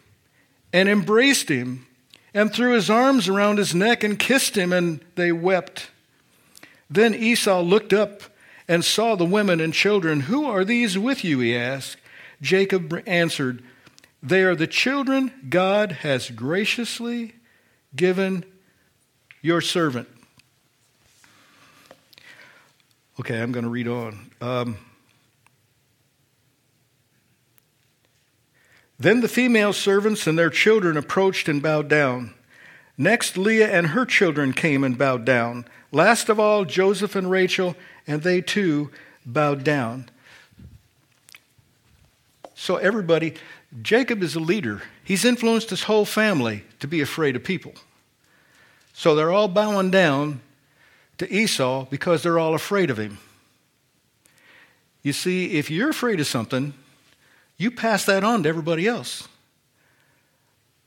and 0.72 0.88
embraced 0.88 1.48
him 1.48 1.86
and 2.34 2.52
threw 2.52 2.74
his 2.74 2.90
arms 2.90 3.26
around 3.26 3.58
his 3.58 3.74
neck 3.74 4.04
and 4.04 4.18
kissed 4.18 4.56
him, 4.56 4.72
and 4.72 5.00
they 5.14 5.32
wept. 5.32 5.90
Then 6.90 7.14
Esau 7.14 7.62
looked 7.62 7.92
up 7.92 8.22
and 8.68 8.84
saw 8.84 9.16
the 9.16 9.24
women 9.24 9.60
and 9.60 9.72
children. 9.72 10.20
Who 10.20 10.44
are 10.44 10.64
these 10.64 10.98
with 10.98 11.24
you? 11.24 11.40
he 11.40 11.56
asked. 11.56 11.96
Jacob 12.42 13.02
answered, 13.06 13.62
They 14.22 14.42
are 14.42 14.54
the 14.54 14.66
children 14.66 15.32
God 15.48 15.92
has 15.92 16.30
graciously 16.30 17.34
given 17.96 18.44
your 19.42 19.60
servant. 19.60 20.08
Okay, 23.20 23.40
I'm 23.40 23.52
going 23.52 23.64
to 23.64 23.70
read 23.70 23.88
on. 23.88 24.30
Um, 24.40 24.78
then 28.98 29.20
the 29.20 29.28
female 29.28 29.72
servants 29.72 30.26
and 30.26 30.38
their 30.38 30.50
children 30.50 30.96
approached 30.96 31.48
and 31.48 31.62
bowed 31.62 31.88
down. 31.88 32.34
Next, 32.96 33.36
Leah 33.36 33.68
and 33.68 33.88
her 33.88 34.04
children 34.04 34.52
came 34.52 34.82
and 34.82 34.98
bowed 34.98 35.24
down. 35.24 35.64
Last 35.92 36.28
of 36.28 36.40
all, 36.40 36.64
Joseph 36.64 37.14
and 37.14 37.30
Rachel, 37.30 37.76
and 38.06 38.22
they 38.22 38.40
too 38.40 38.90
bowed 39.24 39.62
down. 39.62 40.10
So, 42.54 42.76
everybody, 42.76 43.34
Jacob 43.82 44.22
is 44.22 44.34
a 44.34 44.40
leader. 44.40 44.82
He's 45.04 45.24
influenced 45.24 45.70
his 45.70 45.84
whole 45.84 46.04
family 46.04 46.64
to 46.80 46.88
be 46.88 47.00
afraid 47.00 47.36
of 47.36 47.44
people. 47.44 47.74
So, 48.98 49.14
they're 49.14 49.30
all 49.30 49.46
bowing 49.46 49.92
down 49.92 50.40
to 51.18 51.32
Esau 51.32 51.84
because 51.84 52.24
they're 52.24 52.40
all 52.40 52.56
afraid 52.56 52.90
of 52.90 52.98
him. 52.98 53.18
You 55.04 55.12
see, 55.12 55.52
if 55.52 55.70
you're 55.70 55.90
afraid 55.90 56.18
of 56.18 56.26
something, 56.26 56.74
you 57.56 57.70
pass 57.70 58.06
that 58.06 58.24
on 58.24 58.42
to 58.42 58.48
everybody 58.48 58.88
else. 58.88 59.28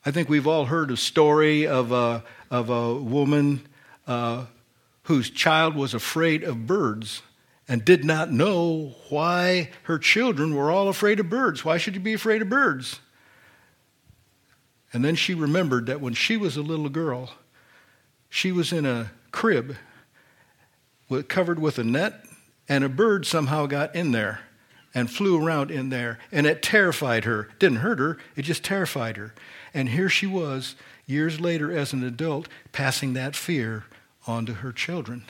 I 0.06 0.12
think 0.12 0.28
we've 0.28 0.46
all 0.46 0.66
heard 0.66 0.92
a 0.92 0.98
story 0.98 1.66
of 1.66 1.94
a, 1.94 2.22
of 2.50 2.70
a 2.70 2.96
woman 2.96 3.66
uh, 4.06 4.44
whose 5.04 5.30
child 5.30 5.78
was 5.78 5.94
afraid 5.94 6.44
of 6.44 6.68
birds 6.68 7.22
and 7.70 7.86
did 7.86 8.04
not 8.04 8.30
know 8.30 8.94
why 9.08 9.70
her 9.84 9.98
children 9.98 10.54
were 10.54 10.70
all 10.70 10.90
afraid 10.90 11.22
of 11.22 11.30
birds. 11.30 11.64
Why 11.64 11.78
should 11.78 11.96
you 11.96 12.02
be 12.02 12.12
afraid 12.12 12.42
of 12.42 12.50
birds? 12.50 13.00
And 14.92 15.06
then 15.06 15.16
she 15.16 15.34
remembered 15.34 15.86
that 15.86 16.02
when 16.02 16.14
she 16.14 16.36
was 16.36 16.58
a 16.58 16.62
little 16.62 16.90
girl, 16.90 17.32
she 18.32 18.52
was 18.52 18.72
in 18.72 18.86
a 18.86 19.12
crib 19.32 19.76
covered 21.28 21.60
with 21.60 21.78
a 21.78 21.84
net, 21.84 22.24
and 22.70 22.86
a 22.86 22.90
bird 22.90 23.26
somehow 23.28 23.66
got 23.66 23.94
in 23.94 24.14
there 24.14 24.40
and 24.94 25.12
flew 25.12 25.46
around 25.46 25.70
in 25.70 25.90
there, 25.90 26.18
and 26.32 26.48
it 26.48 26.64
terrified 26.64 27.26
her. 27.26 27.50
Didn't 27.60 27.80
hurt 27.80 28.00
her, 28.00 28.18
it 28.38 28.44
just 28.44 28.64
terrified 28.64 29.18
her. 29.18 29.34
And 29.74 29.90
here 29.90 30.08
she 30.08 30.26
was, 30.26 30.76
years 31.06 31.42
later 31.42 31.78
as 31.78 31.92
an 31.92 32.04
adult, 32.06 32.48
passing 32.72 33.14
that 33.14 33.36
fear 33.36 33.84
on 34.26 34.46
to 34.46 34.54
her 34.56 34.72
children. 34.72 35.26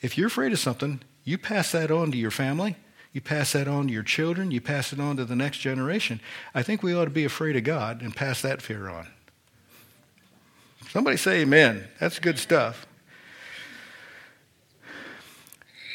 If 0.00 0.16
you're 0.16 0.28
afraid 0.28 0.52
of 0.52 0.60
something, 0.60 1.00
you 1.24 1.38
pass 1.38 1.72
that 1.72 1.90
on 1.90 2.12
to 2.12 2.16
your 2.16 2.30
family, 2.30 2.76
you 3.12 3.20
pass 3.20 3.52
that 3.52 3.66
on 3.66 3.88
to 3.88 3.92
your 3.92 4.04
children, 4.04 4.52
you 4.52 4.60
pass 4.60 4.92
it 4.92 5.00
on 5.00 5.16
to 5.16 5.24
the 5.24 5.34
next 5.34 5.58
generation. 5.58 6.20
I 6.54 6.62
think 6.62 6.84
we 6.84 6.94
ought 6.94 7.06
to 7.06 7.10
be 7.10 7.24
afraid 7.24 7.56
of 7.56 7.64
God 7.64 8.00
and 8.00 8.14
pass 8.14 8.40
that 8.42 8.62
fear 8.62 8.88
on. 8.88 9.08
Somebody 10.90 11.18
say 11.18 11.40
amen. 11.42 11.86
That's 12.00 12.18
good 12.18 12.38
stuff. 12.38 12.86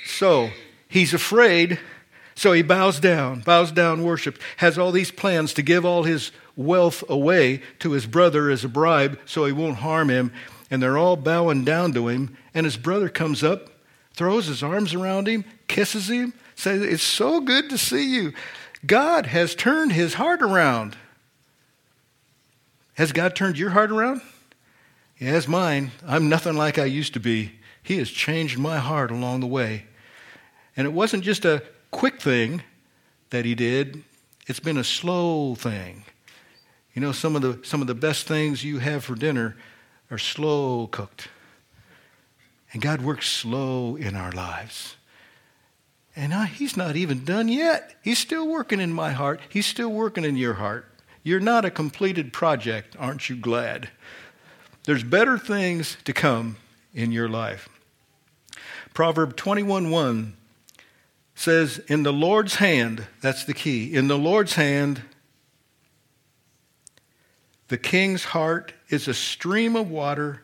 So 0.06 0.52
he's 0.88 1.14
afraid, 1.14 1.80
so 2.36 2.52
he 2.52 2.62
bows 2.62 3.00
down, 3.00 3.42
bows 3.42 3.72
down, 3.72 4.04
worships, 4.04 4.40
has 4.58 4.78
all 4.78 4.92
these 4.92 5.10
plans 5.10 5.54
to 5.56 5.64
give 5.64 5.84
all 5.84 6.04
his 6.04 6.32
wealth 6.56 7.04
away 7.10 7.62
to 7.80 7.92
his 7.92 8.06
brother 8.06 8.52
as 8.52 8.64
a 8.64 8.70
bribe 8.70 9.20
so 9.26 9.46
he 9.46 9.52
won't 9.52 9.78
harm 9.78 10.10
him. 10.10 10.32
And 10.70 10.82
they're 10.82 10.98
all 10.98 11.16
bowing 11.16 11.64
down 11.64 11.94
to 11.94 12.08
him. 12.08 12.38
And 12.54 12.66
his 12.66 12.78
brother 12.78 13.10
comes 13.10 13.44
up, 13.44 13.70
throws 14.14 14.46
his 14.46 14.62
arms 14.62 14.94
around 14.94 15.28
him, 15.28 15.46
kisses 15.68 16.10
him, 16.10 16.34
says, 16.56 16.82
It's 16.82 17.04
so 17.04 17.42
good 17.42 17.70
to 17.72 17.78
see 17.78 18.14
you. 18.14 18.34
God 18.86 19.26
has 19.28 19.56
turned 19.56 19.92
his 19.92 20.16
heart 20.16 20.42
around. 20.42 20.96
Has 22.96 23.12
God 23.12 23.36
turned 23.36 23.58
your 23.58 23.72
heart 23.72 23.92
around? 23.92 24.22
He 25.24 25.30
has 25.30 25.48
mine. 25.48 25.92
I'm 26.06 26.27
nothing 26.27 26.58
like 26.58 26.77
I 26.77 26.84
used 26.84 27.13
to 27.13 27.20
be. 27.22 27.53
He 27.82 27.98
has 28.00 28.10
changed 28.10 28.58
my 28.58 28.77
heart 28.77 29.10
along 29.10 29.39
the 29.39 29.48
way. 29.48 29.86
And 30.75 30.86
it 30.86 30.92
wasn't 30.92 31.24
just 31.24 31.46
a 31.46 31.63
quick 31.92 32.22
thing 32.22 32.62
that 33.30 33.46
he 33.46 33.56
did, 33.56 34.03
it's 34.48 34.60
been 34.60 34.75
a 34.75 34.84
slow 34.84 35.56
thing. 35.56 36.03
You 36.94 37.01
know, 37.01 37.13
some 37.13 37.38
of 37.38 37.42
the, 37.42 37.58
some 37.63 37.80
of 37.80 37.88
the 37.88 37.96
best 37.96 38.27
things 38.27 38.65
you 38.65 38.80
have 38.80 39.06
for 39.06 39.15
dinner 39.15 39.56
are 40.12 40.18
slow 40.18 40.88
cooked. 40.88 41.30
And 42.74 42.82
God 42.82 43.01
works 43.01 43.30
slow 43.30 43.96
in 43.96 44.18
our 44.18 44.34
lives. 44.34 44.98
And 46.18 46.34
I, 46.34 46.48
He's 46.48 46.75
not 46.75 46.98
even 46.98 47.24
done 47.24 47.48
yet. 47.48 47.96
He's 48.03 48.20
still 48.20 48.46
working 48.46 48.82
in 48.82 48.92
my 48.92 49.12
heart. 49.12 49.39
He's 49.48 49.68
still 49.68 49.94
working 49.94 50.25
in 50.25 50.36
your 50.36 50.56
heart. 50.56 50.86
You're 51.24 51.39
not 51.39 51.63
a 51.63 51.72
completed 51.72 52.34
project, 52.34 52.98
aren't 53.00 53.30
you 53.30 53.38
glad? 53.38 53.89
There's 54.86 55.04
better 55.04 55.38
things 55.38 55.98
to 56.04 56.13
come 56.13 56.58
in 56.94 57.12
your 57.12 57.30
life. 57.30 57.70
Proverb 58.94 59.36
21:1 59.36 60.34
says, 61.36 61.80
In 61.88 62.04
the 62.04 62.13
Lord's 62.13 62.56
hand, 62.56 63.08
that's 63.22 63.46
the 63.46 63.54
key, 63.54 63.94
in 63.94 64.08
the 64.08 64.18
Lord's 64.18 64.56
hand, 64.56 65.02
the 67.70 67.78
king's 67.78 68.25
heart 68.25 68.74
is 68.90 69.08
a 69.08 69.13
stream 69.13 69.75
of 69.75 69.90
water 69.90 70.44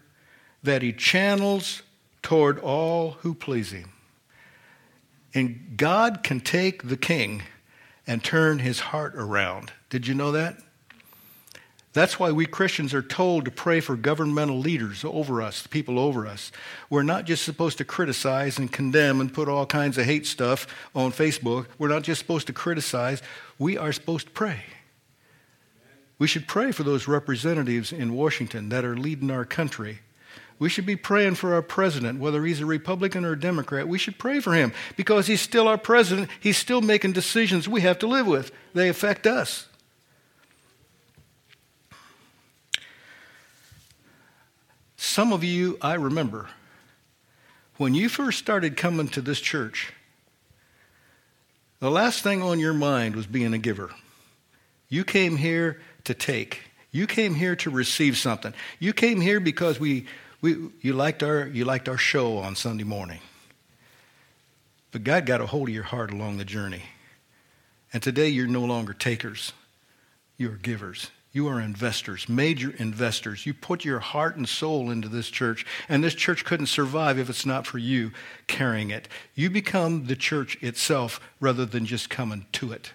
that 0.64 0.82
he 0.82 0.94
channels 0.94 1.84
toward 2.22 2.60
all 2.60 3.12
who 3.20 3.34
please 3.34 3.72
him. 3.72 3.92
And 5.34 5.74
God 5.78 6.24
can 6.24 6.40
take 6.40 6.88
the 6.88 6.98
king 6.98 7.44
and 8.08 8.24
turn 8.24 8.60
his 8.60 8.80
heart 8.80 9.14
around. 9.16 9.72
Did 9.90 10.08
you 10.08 10.16
know 10.16 10.32
that? 10.32 10.58
That's 11.94 12.20
why 12.20 12.32
we 12.32 12.46
Christians 12.46 12.94
are 12.94 13.02
told 13.02 13.46
to 13.46 13.52
pray 13.52 13.80
for 13.80 13.96
governmental 13.96 14.60
leaders 14.60 15.04
over 15.04 15.42
us, 15.42 15.64
the 15.64 15.70
people 15.70 15.98
over 15.98 16.28
us. 16.28 16.52
We're 16.90 17.02
not 17.02 17.26
just 17.26 17.44
supposed 17.44 17.80
to 17.80 17.86
criticize 17.86 18.60
and 18.60 18.72
condemn 18.72 19.20
and 19.20 19.34
put 19.34 19.50
all 19.50 19.66
kinds 19.66 19.98
of 19.98 20.06
hate 20.06 20.28
stuff 20.28 20.68
on 20.94 21.12
Facebook. 21.12 21.66
We're 21.80 21.88
not 21.88 22.04
just 22.04 22.20
supposed 22.20 22.46
to 22.48 22.54
criticize. 22.54 23.24
We 23.58 23.76
are 23.78 23.92
supposed 23.92 24.28
to 24.28 24.34
pray. 24.34 24.62
We 26.20 26.28
should 26.28 26.48
pray 26.48 26.72
for 26.72 26.84
those 26.84 27.08
representatives 27.08 27.92
in 27.92 28.14
Washington 28.14 28.70
that 28.70 28.86
are 28.86 28.96
leading 28.96 29.32
our 29.32 29.46
country. 29.46 30.00
We 30.60 30.68
should 30.68 30.86
be 30.86 30.98
praying 30.98 31.36
for 31.36 31.54
our 31.54 31.62
president, 31.62 32.20
whether 32.20 32.46
he's 32.46 32.60
a 32.60 32.66
Republican 32.66 33.24
or 33.24 33.32
a 33.32 33.40
Democrat. 33.40 33.88
We 33.88 33.98
should 33.98 34.18
pray 34.18 34.42
for 34.42 34.54
him 34.54 34.74
because 34.98 35.26
he's 35.26 35.40
still 35.40 35.70
our 35.70 35.78
president. 35.78 36.30
He's 36.40 36.58
still 36.58 36.82
making 36.82 37.14
decisions 37.14 37.68
we 37.68 37.82
have 37.82 37.98
to 38.00 38.08
live 38.08 38.28
with, 38.28 38.52
they 38.74 38.90
affect 38.90 39.26
us. 39.26 39.69
Some 45.02 45.32
of 45.32 45.46
you, 45.46 45.78
I 45.82 45.94
remember, 45.94 46.50
when 47.78 47.94
you 47.94 48.10
first 48.10 48.38
started 48.38 48.76
coming 48.76 49.08
to 49.10 49.22
this 49.22 49.40
church, 49.40 49.94
the 51.80 51.90
last 51.90 52.22
thing 52.22 52.42
on 52.42 52.60
your 52.60 52.74
mind 52.74 53.16
was 53.16 53.26
being 53.26 53.54
a 53.54 53.58
giver. 53.58 53.92
You 54.90 55.06
came 55.06 55.38
here 55.38 55.80
to 56.04 56.14
take. 56.14 56.64
You 56.92 57.08
came 57.08 57.34
here 57.34 57.56
to 57.56 57.70
receive 57.70 58.18
something. 58.18 58.54
You 58.78 58.92
came 58.92 59.22
here 59.22 59.40
because 59.40 59.80
we, 59.80 60.06
we, 60.42 60.68
you, 60.82 60.92
liked 60.92 61.24
our, 61.24 61.48
you 61.48 61.64
liked 61.64 61.88
our 61.88 61.98
show 61.98 62.38
on 62.40 62.58
Sunday 62.58 62.84
morning. 62.84 63.22
But 64.92 65.06
God 65.06 65.26
got 65.26 65.40
a 65.40 65.46
hold 65.46 65.70
of 65.70 65.74
your 65.74 65.84
heart 65.84 66.12
along 66.12 66.40
the 66.40 66.46
journey. 66.46 66.84
And 67.94 68.04
today 68.04 68.28
you're 68.28 68.48
no 68.48 68.66
longer 68.66 68.94
takers, 68.94 69.54
you're 70.36 70.58
givers. 70.58 71.10
You 71.32 71.48
are 71.48 71.62
investors, 71.62 72.28
major 72.28 72.74
investors. 72.78 73.46
You 73.46 73.54
put 73.54 73.86
your 73.86 74.00
heart 74.00 74.36
and 74.36 74.50
soul 74.50 74.90
into 74.90 75.08
this 75.08 75.30
church, 75.30 75.66
and 75.88 76.04
this 76.04 76.16
church 76.16 76.44
couldn't 76.44 76.66
survive 76.68 77.20
if 77.20 77.30
it's 77.30 77.46
not 77.46 77.68
for 77.68 77.78
you 77.78 78.12
carrying 78.48 78.90
it. 78.90 79.08
You 79.36 79.52
become 79.52 80.08
the 80.08 80.16
church 80.16 80.58
itself 80.64 81.20
rather 81.40 81.66
than 81.66 81.86
just 81.86 82.10
coming 82.10 82.48
to 82.54 82.72
it. 82.72 82.94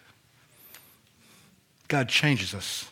God 1.86 2.08
changes 2.08 2.54
us. 2.54 2.90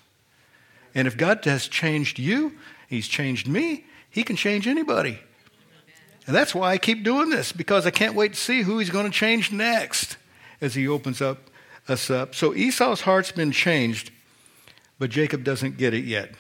And 0.95 1.09
if 1.09 1.17
God 1.17 1.45
has 1.45 1.67
changed 1.67 2.19
you, 2.19 2.53
He's 2.89 3.09
changed 3.09 3.49
me, 3.49 3.85
He 4.11 4.23
can 4.23 4.37
change 4.37 4.69
anybody. 4.69 5.19
And 6.25 6.37
that's 6.37 6.55
why 6.55 6.71
I 6.71 6.79
keep 6.79 7.03
doing 7.03 7.31
this, 7.31 7.51
because 7.51 7.85
I 7.85 7.91
can't 7.91 8.15
wait 8.15 8.35
to 8.35 8.39
see 8.39 8.63
who 8.63 8.79
He's 8.79 8.91
going 8.91 9.07
to 9.07 9.19
change 9.19 9.51
next 9.51 10.19
as 10.61 10.77
He 10.77 10.87
opens 10.87 11.21
up 11.21 11.51
us 11.89 12.11
up. 12.11 12.37
So 12.37 12.55
Esau's 12.55 13.01
heart's 13.01 13.33
been 13.33 13.51
changed 13.51 14.13
but 15.03 15.11
Jacob 15.11 15.43
doesn't 15.43 15.79
get 15.79 15.95
it 15.95 16.05
yet. 16.05 16.31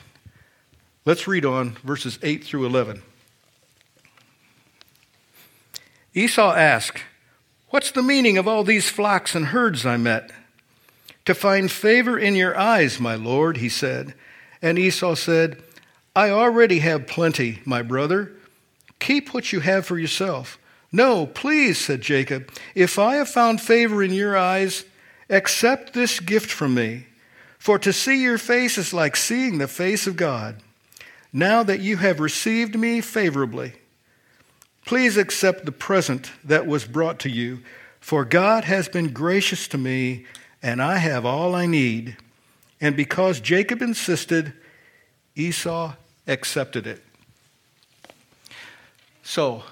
Let's 1.04 1.26
read 1.26 1.44
on 1.44 1.70
verses 1.82 2.16
8 2.22 2.44
through 2.44 2.64
11. 2.64 3.02
Esau 6.14 6.54
asked, 6.54 7.02
What's 7.70 7.90
the 7.90 8.04
meaning 8.04 8.38
of 8.38 8.46
all 8.46 8.62
these 8.62 8.88
flocks 8.88 9.34
and 9.34 9.46
herds 9.46 9.84
I 9.84 9.96
met? 9.96 10.30
To 11.24 11.34
find 11.34 11.72
favor 11.72 12.16
in 12.16 12.36
your 12.36 12.56
eyes, 12.56 13.00
my 13.00 13.16
lord, 13.16 13.56
he 13.56 13.68
said. 13.68 14.14
And 14.62 14.78
Esau 14.78 15.16
said, 15.16 15.60
I 16.14 16.30
already 16.30 16.78
have 16.78 17.08
plenty, 17.08 17.62
my 17.64 17.82
brother. 17.82 18.30
Keep 19.00 19.34
what 19.34 19.52
you 19.52 19.58
have 19.58 19.86
for 19.86 19.98
yourself. 19.98 20.56
No, 20.92 21.26
please, 21.26 21.78
said 21.78 22.00
Jacob, 22.00 22.48
if 22.76 22.96
I 22.96 23.16
have 23.16 23.28
found 23.28 23.60
favor 23.60 24.04
in 24.04 24.12
your 24.12 24.36
eyes, 24.36 24.84
accept 25.28 25.94
this 25.94 26.20
gift 26.20 26.48
from 26.48 26.74
me. 26.74 27.06
For 27.62 27.78
to 27.78 27.92
see 27.92 28.20
your 28.20 28.38
face 28.38 28.76
is 28.76 28.92
like 28.92 29.14
seeing 29.14 29.58
the 29.58 29.68
face 29.68 30.08
of 30.08 30.16
God. 30.16 30.56
Now 31.32 31.62
that 31.62 31.78
you 31.78 31.96
have 31.98 32.18
received 32.18 32.76
me 32.76 33.00
favorably, 33.00 33.74
please 34.84 35.16
accept 35.16 35.64
the 35.64 35.70
present 35.70 36.32
that 36.42 36.66
was 36.66 36.84
brought 36.84 37.20
to 37.20 37.30
you, 37.30 37.60
for 38.00 38.24
God 38.24 38.64
has 38.64 38.88
been 38.88 39.12
gracious 39.12 39.68
to 39.68 39.78
me, 39.78 40.26
and 40.60 40.82
I 40.82 40.96
have 40.96 41.24
all 41.24 41.54
I 41.54 41.66
need. 41.66 42.16
And 42.80 42.96
because 42.96 43.38
Jacob 43.38 43.80
insisted, 43.80 44.54
Esau 45.36 45.94
accepted 46.26 46.84
it. 46.88 47.00
So, 49.22 49.62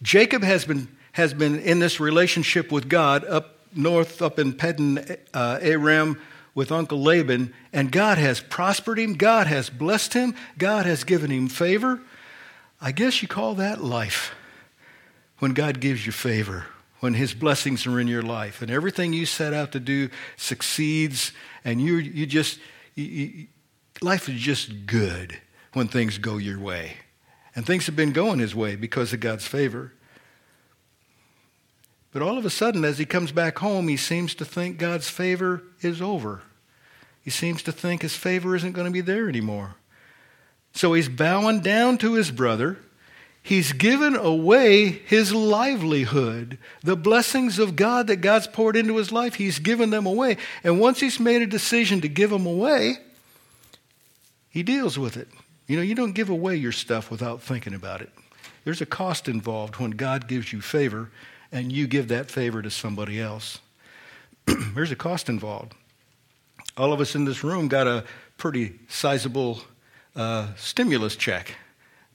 Jacob 0.00 0.44
has 0.44 0.64
been, 0.64 0.86
has 1.10 1.34
been 1.34 1.58
in 1.58 1.80
this 1.80 1.98
relationship 1.98 2.70
with 2.70 2.88
God 2.88 3.24
up 3.24 3.58
north, 3.74 4.22
up 4.22 4.38
in 4.38 4.52
Padan 4.52 5.04
uh, 5.34 5.58
Aram 5.60 6.20
with 6.54 6.70
Uncle 6.70 7.02
Laban, 7.02 7.52
and 7.72 7.90
God 7.90 8.18
has 8.18 8.40
prospered 8.40 8.98
him. 8.98 9.14
God 9.14 9.46
has 9.46 9.70
blessed 9.70 10.14
him. 10.14 10.34
God 10.56 10.86
has 10.86 11.04
given 11.04 11.30
him 11.30 11.48
favor. 11.48 12.00
I 12.80 12.92
guess 12.92 13.22
you 13.22 13.28
call 13.28 13.54
that 13.56 13.82
life 13.82 14.34
when 15.38 15.52
God 15.52 15.80
gives 15.80 16.06
you 16.06 16.12
favor, 16.12 16.66
when 17.00 17.14
his 17.14 17.34
blessings 17.34 17.86
are 17.86 17.98
in 17.98 18.08
your 18.08 18.22
life, 18.22 18.62
and 18.62 18.70
everything 18.70 19.12
you 19.12 19.26
set 19.26 19.52
out 19.52 19.72
to 19.72 19.80
do 19.80 20.10
succeeds, 20.36 21.32
and 21.64 21.80
you, 21.80 21.96
you 21.96 22.26
just, 22.26 22.58
you, 22.94 23.04
you, 23.04 23.46
life 24.00 24.28
is 24.28 24.40
just 24.40 24.86
good 24.86 25.40
when 25.72 25.88
things 25.88 26.18
go 26.18 26.36
your 26.36 26.60
way. 26.60 26.94
And 27.56 27.66
things 27.66 27.86
have 27.86 27.96
been 27.96 28.12
going 28.12 28.38
his 28.38 28.54
way 28.54 28.76
because 28.76 29.12
of 29.12 29.20
God's 29.20 29.46
favor. 29.46 29.92
But 32.14 32.22
all 32.22 32.38
of 32.38 32.46
a 32.46 32.50
sudden, 32.50 32.84
as 32.84 32.96
he 32.96 33.04
comes 33.04 33.32
back 33.32 33.58
home, 33.58 33.88
he 33.88 33.96
seems 33.96 34.36
to 34.36 34.44
think 34.44 34.78
God's 34.78 35.10
favor 35.10 35.64
is 35.80 36.00
over. 36.00 36.42
He 37.24 37.30
seems 37.30 37.60
to 37.64 37.72
think 37.72 38.02
his 38.02 38.14
favor 38.14 38.54
isn't 38.54 38.72
going 38.72 38.86
to 38.86 38.92
be 38.92 39.00
there 39.00 39.28
anymore. 39.28 39.74
So 40.74 40.92
he's 40.92 41.08
bowing 41.08 41.58
down 41.58 41.98
to 41.98 42.14
his 42.14 42.30
brother. 42.30 42.78
He's 43.42 43.72
given 43.72 44.14
away 44.14 44.90
his 44.90 45.34
livelihood. 45.34 46.58
The 46.84 46.96
blessings 46.96 47.58
of 47.58 47.74
God 47.74 48.06
that 48.06 48.16
God's 48.16 48.46
poured 48.46 48.76
into 48.76 48.96
his 48.96 49.10
life, 49.10 49.34
he's 49.34 49.58
given 49.58 49.90
them 49.90 50.06
away. 50.06 50.36
And 50.62 50.78
once 50.78 51.00
he's 51.00 51.18
made 51.18 51.42
a 51.42 51.46
decision 51.46 52.00
to 52.02 52.08
give 52.08 52.30
them 52.30 52.46
away, 52.46 52.98
he 54.50 54.62
deals 54.62 54.96
with 54.96 55.16
it. 55.16 55.26
You 55.66 55.76
know, 55.76 55.82
you 55.82 55.96
don't 55.96 56.12
give 56.12 56.30
away 56.30 56.54
your 56.54 56.70
stuff 56.70 57.10
without 57.10 57.42
thinking 57.42 57.74
about 57.74 58.02
it. 58.02 58.12
There's 58.64 58.80
a 58.80 58.86
cost 58.86 59.28
involved 59.28 59.80
when 59.80 59.90
God 59.90 60.28
gives 60.28 60.52
you 60.52 60.60
favor 60.60 61.10
and 61.54 61.70
you 61.70 61.86
give 61.86 62.08
that 62.08 62.30
favor 62.30 62.60
to 62.60 62.70
somebody 62.70 63.20
else. 63.20 63.60
There's 64.74 64.90
a 64.90 64.96
cost 64.96 65.28
involved. 65.28 65.72
All 66.76 66.92
of 66.92 67.00
us 67.00 67.14
in 67.14 67.24
this 67.24 67.44
room 67.44 67.68
got 67.68 67.86
a 67.86 68.04
pretty 68.36 68.80
sizable 68.88 69.60
uh, 70.16 70.48
stimulus 70.56 71.14
check, 71.14 71.54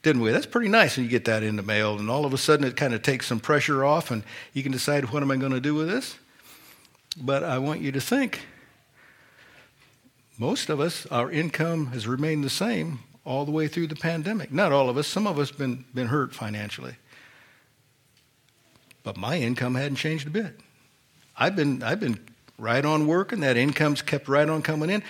didn't 0.03 0.21
we? 0.21 0.31
That's 0.31 0.45
pretty 0.45 0.67
nice 0.67 0.97
when 0.97 1.05
you 1.05 1.09
get 1.09 1.23
that 1.25 1.41
in 1.41 1.55
the 1.55 1.63
mail, 1.63 1.97
and 1.97 2.09
all 2.09 2.25
of 2.25 2.33
a 2.33 2.37
sudden 2.37 2.67
it 2.67 2.75
kind 2.75 2.93
of 2.93 3.01
takes 3.01 3.27
some 3.27 3.39
pressure 3.39 3.85
off, 3.85 4.11
and 4.11 4.23
you 4.51 4.61
can 4.61 4.73
decide 4.73 5.09
what 5.11 5.23
am 5.23 5.31
I 5.31 5.37
going 5.37 5.53
to 5.53 5.61
do 5.61 5.73
with 5.73 5.87
this. 5.87 6.17
But 7.19 7.43
I 7.43 7.59
want 7.59 7.79
you 7.79 7.93
to 7.93 8.01
think 8.01 8.41
most 10.37 10.69
of 10.69 10.81
us, 10.81 11.05
our 11.07 11.31
income 11.31 11.87
has 11.87 12.07
remained 12.07 12.43
the 12.43 12.49
same 12.49 12.99
all 13.23 13.45
the 13.45 13.51
way 13.51 13.69
through 13.69 13.87
the 13.87 13.95
pandemic. 13.95 14.51
Not 14.51 14.73
all 14.73 14.89
of 14.89 14.97
us, 14.97 15.07
some 15.07 15.27
of 15.27 15.39
us 15.39 15.49
been 15.49 15.85
been 15.93 16.07
hurt 16.07 16.35
financially. 16.35 16.95
But 19.03 19.17
my 19.17 19.37
income 19.37 19.75
hadn't 19.75 19.95
changed 19.95 20.27
a 20.27 20.31
bit. 20.31 20.59
I've 21.37 21.55
been 21.55 21.83
I've 21.83 21.99
been 21.99 22.19
right 22.57 22.83
on 22.83 23.07
working, 23.07 23.39
that 23.41 23.57
income's 23.57 24.01
kept 24.01 24.27
right 24.27 24.47
on 24.47 24.61
coming 24.61 24.89
in. 24.89 25.03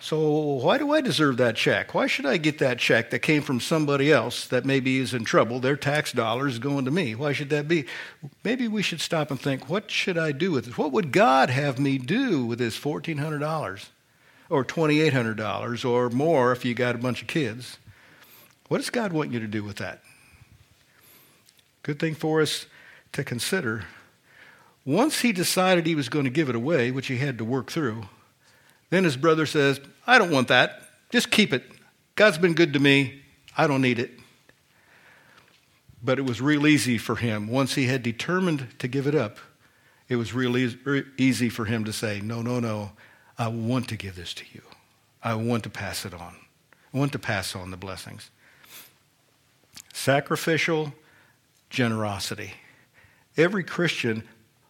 So 0.00 0.18
why 0.28 0.78
do 0.78 0.92
I 0.92 1.00
deserve 1.00 1.36
that 1.36 1.54
check? 1.54 1.94
Why 1.94 2.08
should 2.08 2.26
I 2.26 2.36
get 2.36 2.58
that 2.58 2.80
check 2.80 3.10
that 3.10 3.20
came 3.20 3.40
from 3.40 3.60
somebody 3.60 4.10
else 4.10 4.48
that 4.48 4.64
maybe 4.64 4.98
is 4.98 5.14
in 5.14 5.24
trouble? 5.24 5.60
Their 5.60 5.76
tax 5.76 6.10
dollars 6.10 6.58
going 6.58 6.84
to 6.86 6.90
me. 6.90 7.14
Why 7.14 7.32
should 7.32 7.50
that 7.50 7.68
be? 7.68 7.84
Maybe 8.42 8.66
we 8.66 8.82
should 8.82 9.00
stop 9.00 9.30
and 9.30 9.40
think, 9.40 9.68
what 9.68 9.92
should 9.92 10.18
I 10.18 10.32
do 10.32 10.50
with 10.50 10.64
this? 10.64 10.76
What 10.76 10.90
would 10.90 11.12
God 11.12 11.50
have 11.50 11.78
me 11.78 11.98
do 11.98 12.44
with 12.44 12.58
this 12.58 12.76
$1,400? 12.76 13.86
or 14.52 14.66
$2,800 14.66 15.88
or 15.88 16.10
more 16.10 16.52
if 16.52 16.62
you 16.62 16.74
got 16.74 16.94
a 16.94 16.98
bunch 16.98 17.22
of 17.22 17.26
kids. 17.26 17.78
What 18.68 18.78
does 18.78 18.90
God 18.90 19.10
want 19.10 19.32
you 19.32 19.40
to 19.40 19.46
do 19.46 19.64
with 19.64 19.76
that? 19.76 20.02
Good 21.82 21.98
thing 21.98 22.14
for 22.14 22.42
us 22.42 22.66
to 23.12 23.24
consider. 23.24 23.84
Once 24.84 25.20
he 25.20 25.32
decided 25.32 25.86
he 25.86 25.94
was 25.94 26.08
going 26.08 26.24
to 26.24 26.30
give 26.30 26.48
it 26.48 26.54
away, 26.54 26.90
which 26.90 27.06
he 27.06 27.18
had 27.18 27.38
to 27.38 27.44
work 27.44 27.70
through, 27.70 28.04
then 28.90 29.04
his 29.04 29.16
brother 29.16 29.46
says, 29.46 29.80
I 30.06 30.18
don't 30.18 30.30
want 30.30 30.48
that. 30.48 30.82
Just 31.10 31.30
keep 31.30 31.52
it. 31.52 31.64
God's 32.14 32.38
been 32.38 32.54
good 32.54 32.72
to 32.72 32.78
me. 32.78 33.22
I 33.56 33.66
don't 33.66 33.82
need 33.82 33.98
it. 33.98 34.10
But 36.02 36.18
it 36.18 36.22
was 36.22 36.40
real 36.40 36.66
easy 36.66 36.98
for 36.98 37.16
him. 37.16 37.46
Once 37.48 37.74
he 37.74 37.86
had 37.86 38.02
determined 38.02 38.68
to 38.80 38.88
give 38.88 39.06
it 39.06 39.14
up, 39.14 39.38
it 40.08 40.16
was 40.16 40.34
real 40.34 40.56
easy 41.16 41.48
for 41.48 41.64
him 41.64 41.84
to 41.84 41.92
say, 41.92 42.20
No, 42.20 42.42
no, 42.42 42.60
no. 42.60 42.92
I 43.38 43.48
want 43.48 43.88
to 43.88 43.96
give 43.96 44.16
this 44.16 44.34
to 44.34 44.44
you. 44.52 44.62
I 45.22 45.34
want 45.34 45.62
to 45.62 45.70
pass 45.70 46.04
it 46.04 46.12
on. 46.12 46.36
I 46.92 46.98
want 46.98 47.12
to 47.12 47.18
pass 47.18 47.54
on 47.56 47.70
the 47.70 47.76
blessings. 47.76 48.30
Sacrificial 49.92 50.92
generosity. 51.70 52.54
Every 53.36 53.64
Christian 53.64 54.24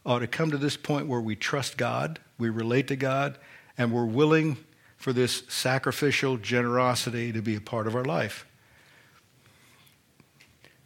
ought 0.05 0.21
to 0.21 0.27
come 0.27 0.51
to 0.51 0.59
this 0.59 0.77
point 0.77 1.07
where 1.07 1.21
we 1.21 1.37
trust 1.37 1.77
God, 1.77 2.21
we 2.39 2.49
relate 2.49 2.89
to 2.89 2.97
God, 2.97 3.39
and 3.79 3.93
we're 3.93 4.05
willing 4.05 4.57
for 4.97 5.13
this 5.13 5.43
sacrificial 5.49 6.37
generosity 6.37 7.33
to 7.33 7.43
be 7.43 7.57
a 7.57 7.61
part 7.61 7.87
of 7.87 7.97
our 7.97 8.05
life. 8.05 8.47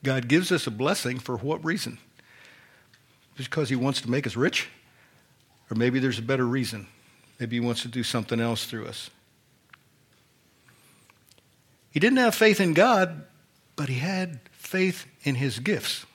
God 0.03 0.29
gives 0.29 0.53
us 0.53 0.67
a 0.67 0.71
blessing 0.71 1.19
for 1.19 1.37
what 1.37 1.65
reason? 1.65 1.99
Because 3.37 3.69
He 3.69 3.77
wants 3.77 4.01
to 4.03 4.11
make 4.11 4.27
us 4.27 4.37
rich? 4.37 4.69
Or 5.71 5.77
maybe 5.77 5.99
there's 5.99 6.19
a 6.19 6.23
better 6.23 6.47
reason. 6.47 6.87
Maybe 7.39 7.57
he 7.57 7.61
wants 7.61 7.83
to 7.83 7.89
do 7.89 8.03
something 8.03 8.41
else 8.41 8.65
through 8.65 8.87
us. 8.87 9.11
He 11.91 12.01
didn't 12.01 12.19
have 12.19 12.35
faith 12.35 12.61
in 12.61 12.75
God, 12.75 13.25
but 13.75 13.89
he 13.89 13.99
had 13.99 14.41
faith 14.53 15.07
in 15.23 15.35
his 15.35 15.59
gifts, 15.59 16.06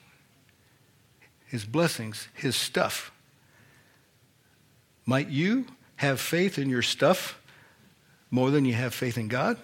his 1.52 1.64
blessings, 1.64 2.26
his 2.34 2.56
stuff. 2.56 3.12
Might 5.06 5.28
you 5.28 5.66
have 5.96 6.20
faith 6.20 6.58
in 6.58 6.68
your 6.68 6.82
stuff 6.82 7.40
more 8.32 8.50
than 8.50 8.64
you 8.64 8.72
have 8.72 8.94
faith 8.94 9.16
in 9.16 9.28
God? 9.28 9.58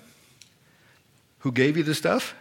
Who 1.40 1.50
gave 1.50 1.76
you 1.76 1.82
the 1.82 1.94
stuff? 1.94 2.34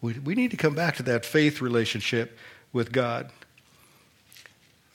We, 0.00 0.12
we 0.12 0.36
need 0.36 0.52
to 0.52 0.56
come 0.56 0.76
back 0.76 0.96
to 0.96 1.02
that 1.04 1.24
faith 1.24 1.60
relationship 1.60 2.38
with 2.72 2.92
God. 2.92 3.30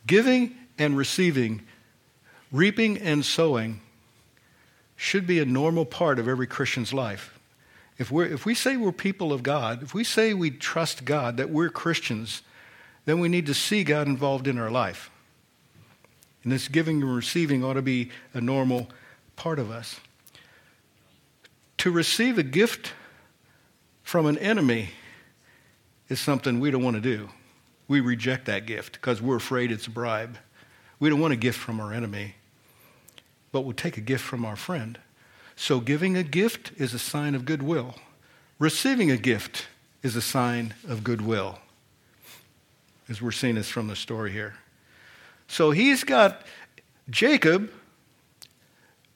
Giving 0.07 0.55
and 0.77 0.95
receiving 0.95 1.63
Reaping 2.53 2.99
and 2.99 3.25
sowing 3.25 3.81
should 4.95 5.25
be 5.25 5.39
a 5.39 5.45
normal 5.45 5.85
part 5.85 6.19
of 6.19 6.27
every 6.27 6.45
Christian's 6.45 6.93
life. 6.93 7.39
If, 7.97 8.11
we're, 8.11 8.27
if 8.27 8.45
we 8.45 8.53
say 8.53 8.77
we're 8.77 8.91
people 8.91 9.33
of 9.33 9.41
God, 9.41 9.81
if 9.81 9.95
we 9.95 10.03
say 10.03 10.35
we 10.35 10.51
trust 10.51 11.03
God, 11.03 11.37
that 11.37 11.49
we're 11.49 11.69
Christians, 11.69 12.43
then 13.05 13.19
we 13.19 13.29
need 13.29 13.45
to 13.47 13.53
see 13.53 13.83
God 13.83 14.07
involved 14.07 14.47
in 14.47 14.57
our 14.57 14.71
life. 14.71 15.09
And 16.43 16.51
this 16.51 16.67
giving 16.67 17.01
and 17.01 17.15
receiving 17.15 17.63
ought 17.63 17.73
to 17.73 17.81
be 17.81 18.11
a 18.33 18.41
normal 18.41 18.89
part 19.35 19.59
of 19.59 19.71
us. 19.71 19.99
To 21.79 21.91
receive 21.91 22.37
a 22.37 22.43
gift 22.43 22.93
from 24.03 24.25
an 24.25 24.37
enemy 24.37 24.89
is 26.09 26.19
something 26.19 26.59
we 26.59 26.71
don't 26.71 26.83
want 26.83 26.95
to 26.95 27.01
do. 27.01 27.29
We 27.87 27.99
reject 27.99 28.45
that 28.45 28.65
gift 28.65 28.93
because 28.93 29.21
we're 29.21 29.37
afraid 29.37 29.71
it's 29.71 29.87
a 29.87 29.91
bribe. 29.91 30.37
We 30.99 31.09
don't 31.09 31.19
want 31.19 31.33
a 31.33 31.37
gift 31.37 31.59
from 31.59 31.79
our 31.79 31.93
enemy 31.93 32.35
but 33.53 33.61
we'll 33.61 33.73
take 33.73 33.97
a 33.97 34.01
gift 34.01 34.25
from 34.25 34.43
our 34.43 34.57
friend. 34.57 34.99
So 35.55 35.79
giving 35.79 36.17
a 36.17 36.23
gift 36.23 36.73
is 36.75 36.93
a 36.93 36.99
sign 36.99 37.35
of 37.35 37.45
goodwill. 37.45 37.95
Receiving 38.59 39.09
a 39.09 39.15
gift 39.15 39.67
is 40.01 40.17
a 40.17 40.21
sign 40.21 40.73
of 40.89 41.03
goodwill, 41.03 41.59
as 43.09 43.21
we're 43.21 43.31
seeing 43.31 43.55
this 43.55 43.69
from 43.69 43.87
the 43.87 43.95
story 43.95 44.31
here. 44.31 44.53
So 45.47 45.71
he's 45.71 46.03
got 46.03 46.41
Jacob, 47.09 47.69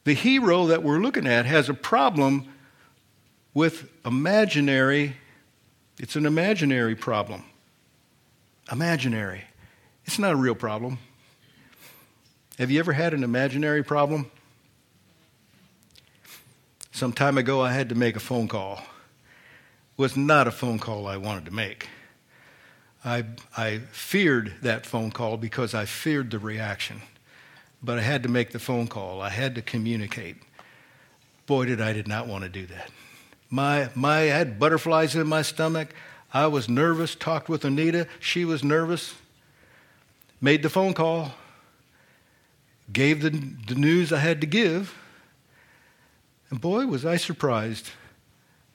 the 0.04 0.14
hero 0.14 0.68
that 0.68 0.84
we're 0.84 1.00
looking 1.00 1.28
at, 1.28 1.46
has 1.46 1.70
a 1.70 1.74
problem 1.74 2.54
with 3.54 3.90
imaginary, 4.06 5.16
it's 6.00 6.16
an 6.16 6.26
imaginary 6.26 6.96
problem. 6.96 7.44
Imaginary. 8.72 9.46
It's 10.06 10.20
not 10.20 10.34
a 10.34 10.36
real 10.36 10.56
problem. 10.56 11.00
Have 12.60 12.70
you 12.72 12.80
ever 12.80 12.94
had 12.94 13.14
an 13.14 13.24
imaginary 13.24 13.84
problem? 13.84 14.30
Some 16.92 17.14
time 17.14 17.38
ago, 17.38 17.62
I 17.62 17.74
had 17.74 17.90
to 17.90 17.96
make 17.96 18.16
a 18.16 18.20
phone 18.20 18.48
call. 18.48 18.78
It 18.78 20.02
was 20.02 20.18
not 20.18 20.48
a 20.48 20.52
phone 20.52 20.80
call 20.80 21.08
I 21.08 21.18
wanted 21.18 21.46
to 21.46 21.52
make. 21.52 21.88
I, 23.06 23.26
I 23.56 23.80
feared 23.92 24.56
that 24.62 24.86
phone 24.86 25.12
call 25.12 25.38
because 25.38 25.74
I 25.74 25.86
feared 25.86 26.32
the 26.32 26.40
reaction. 26.40 27.02
But 27.82 28.00
I 28.00 28.02
had 28.02 28.24
to 28.24 28.30
make 28.30 28.52
the 28.52 28.60
phone 28.60 28.88
call. 28.88 29.22
I 29.22 29.30
had 29.30 29.56
to 29.56 29.62
communicate. 29.62 30.38
Boy, 31.46 31.66
did 31.66 31.80
I 31.80 31.94
did 31.94 32.08
not 32.08 32.28
want 32.28 32.44
to 32.44 32.50
do 32.50 32.66
that. 32.68 32.90
My, 33.50 33.90
my, 33.96 34.20
I 34.20 34.26
had 34.26 34.60
butterflies 34.60 35.16
in 35.16 35.28
my 35.28 35.42
stomach. 35.42 35.94
I 36.34 36.48
was 36.48 36.68
nervous, 36.68 37.16
talked 37.16 37.48
with 37.48 37.64
Anita. 37.64 38.08
She 38.20 38.44
was 38.44 38.64
nervous. 38.64 39.14
Made 40.42 40.64
the 40.64 40.70
phone 40.70 40.94
call. 40.94 41.34
Gave 42.92 43.22
the, 43.22 43.30
the 43.30 43.76
news 43.76 44.12
I 44.12 44.20
had 44.20 44.42
to 44.42 44.48
give 44.48 44.94
and 46.50 46.62
boy, 46.62 46.86
was 46.86 47.06
I 47.06 47.18
surprised. 47.18 47.90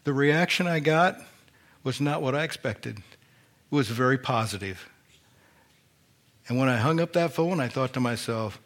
The 0.05 0.13
reaction 0.13 0.67
I 0.67 0.81
got 0.81 1.19
was 1.85 2.01
not 2.01 2.23
what 2.23 2.35
I 2.35 2.43
expected, 2.43 2.99
was 3.73 3.89
very 3.89 4.19
positive. 4.19 4.89
And 6.47 6.59
when 6.59 6.69
I 6.69 6.77
hung 6.77 7.01
up 7.01 7.15
that 7.15 7.33
phone, 7.33 7.59
I 7.59 7.69
thought 7.69 7.95
to 7.95 8.01
myself, 8.01 8.61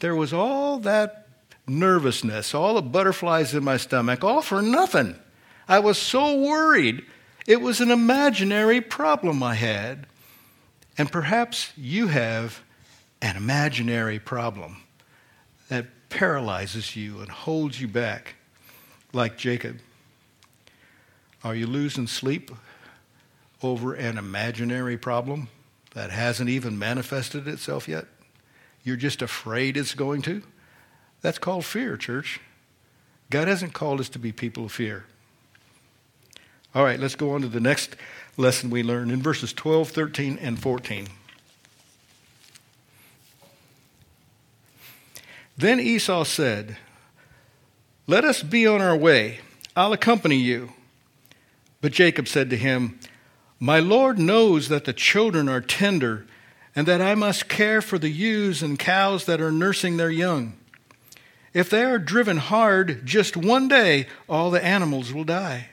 there 0.00 0.14
was 0.14 0.32
all 0.32 0.78
that 0.80 1.26
nervousness, 1.66 2.54
all 2.54 2.74
the 2.74 2.82
butterflies 2.82 3.54
in 3.54 3.64
my 3.64 3.78
stomach, 3.78 4.22
all 4.22 4.42
for 4.42 4.60
nothing. 4.60 5.16
I 5.66 5.78
was 5.78 5.96
so 5.96 6.38
worried. 6.38 7.02
It 7.46 7.62
was 7.62 7.80
an 7.80 7.90
imaginary 7.90 8.82
problem 8.82 9.42
I 9.42 9.54
had. 9.54 10.06
And 10.98 11.10
perhaps 11.10 11.72
you 11.74 12.08
have 12.08 12.62
an 13.22 13.36
imaginary 13.36 14.18
problem 14.18 14.82
that 15.68 15.86
paralyzes 16.10 16.94
you 16.94 17.20
and 17.20 17.30
holds 17.30 17.80
you 17.80 17.88
back, 17.88 18.34
like 19.14 19.38
Jacob? 19.38 19.78
Are 21.42 21.54
you 21.54 21.66
losing 21.66 22.06
sleep 22.06 22.50
over 23.64 23.94
an 23.94 24.18
imaginary 24.18 24.96
problem 24.96 25.48
that 25.94 26.10
hasn't 26.10 26.50
even 26.50 26.78
manifested 26.78 27.48
itself 27.48 27.88
yet? 27.88 28.06
You're 28.82 28.96
just 28.96 29.22
afraid 29.22 29.76
it's 29.76 29.94
going 29.94 30.22
to? 30.22 30.42
That's 31.22 31.38
called 31.38 31.64
fear, 31.64 31.96
church. 31.96 32.40
God 33.30 33.48
hasn't 33.48 33.72
called 33.72 34.00
us 34.00 34.08
to 34.10 34.18
be 34.18 34.30
people 34.30 34.66
of 34.66 34.72
fear. 34.72 35.06
All 36.74 36.84
right, 36.84 37.00
let's 37.00 37.14
go 37.14 37.32
on 37.32 37.40
to 37.42 37.48
the 37.48 37.60
next 37.60 37.96
lesson 38.36 38.68
we 38.68 38.82
learn 38.82 39.10
in 39.10 39.22
verses 39.22 39.52
12, 39.52 39.90
13, 39.90 40.38
and 40.40 40.58
14. 40.58 41.08
Then 45.56 45.78
Esau 45.78 46.24
said, 46.24 46.76
Let 48.06 48.24
us 48.24 48.42
be 48.42 48.66
on 48.66 48.82
our 48.82 48.96
way. 48.96 49.38
I'll 49.76 49.92
accompany 49.92 50.36
you. 50.36 50.72
But 51.80 51.92
Jacob 51.92 52.28
said 52.28 52.50
to 52.50 52.56
him, 52.56 52.98
My 53.58 53.78
Lord 53.78 54.18
knows 54.18 54.68
that 54.68 54.84
the 54.84 54.92
children 54.92 55.48
are 55.48 55.60
tender, 55.60 56.26
and 56.76 56.88
that 56.88 57.00
I 57.00 57.14
must 57.14 57.48
care 57.48 57.80
for 57.80 57.98
the 57.98 58.10
ewes 58.10 58.62
and 58.62 58.78
cows 58.78 59.26
that 59.26 59.40
are 59.40 59.52
nursing 59.52 59.96
their 59.96 60.10
young. 60.10 60.54
If 61.52 61.70
they 61.70 61.84
are 61.84 61.98
driven 61.98 62.38
hard 62.38 63.06
just 63.06 63.36
one 63.36 63.68
day, 63.68 64.08
all 64.28 64.50
the 64.50 64.64
animals 64.64 65.12
will 65.12 65.24
die. 65.24 65.68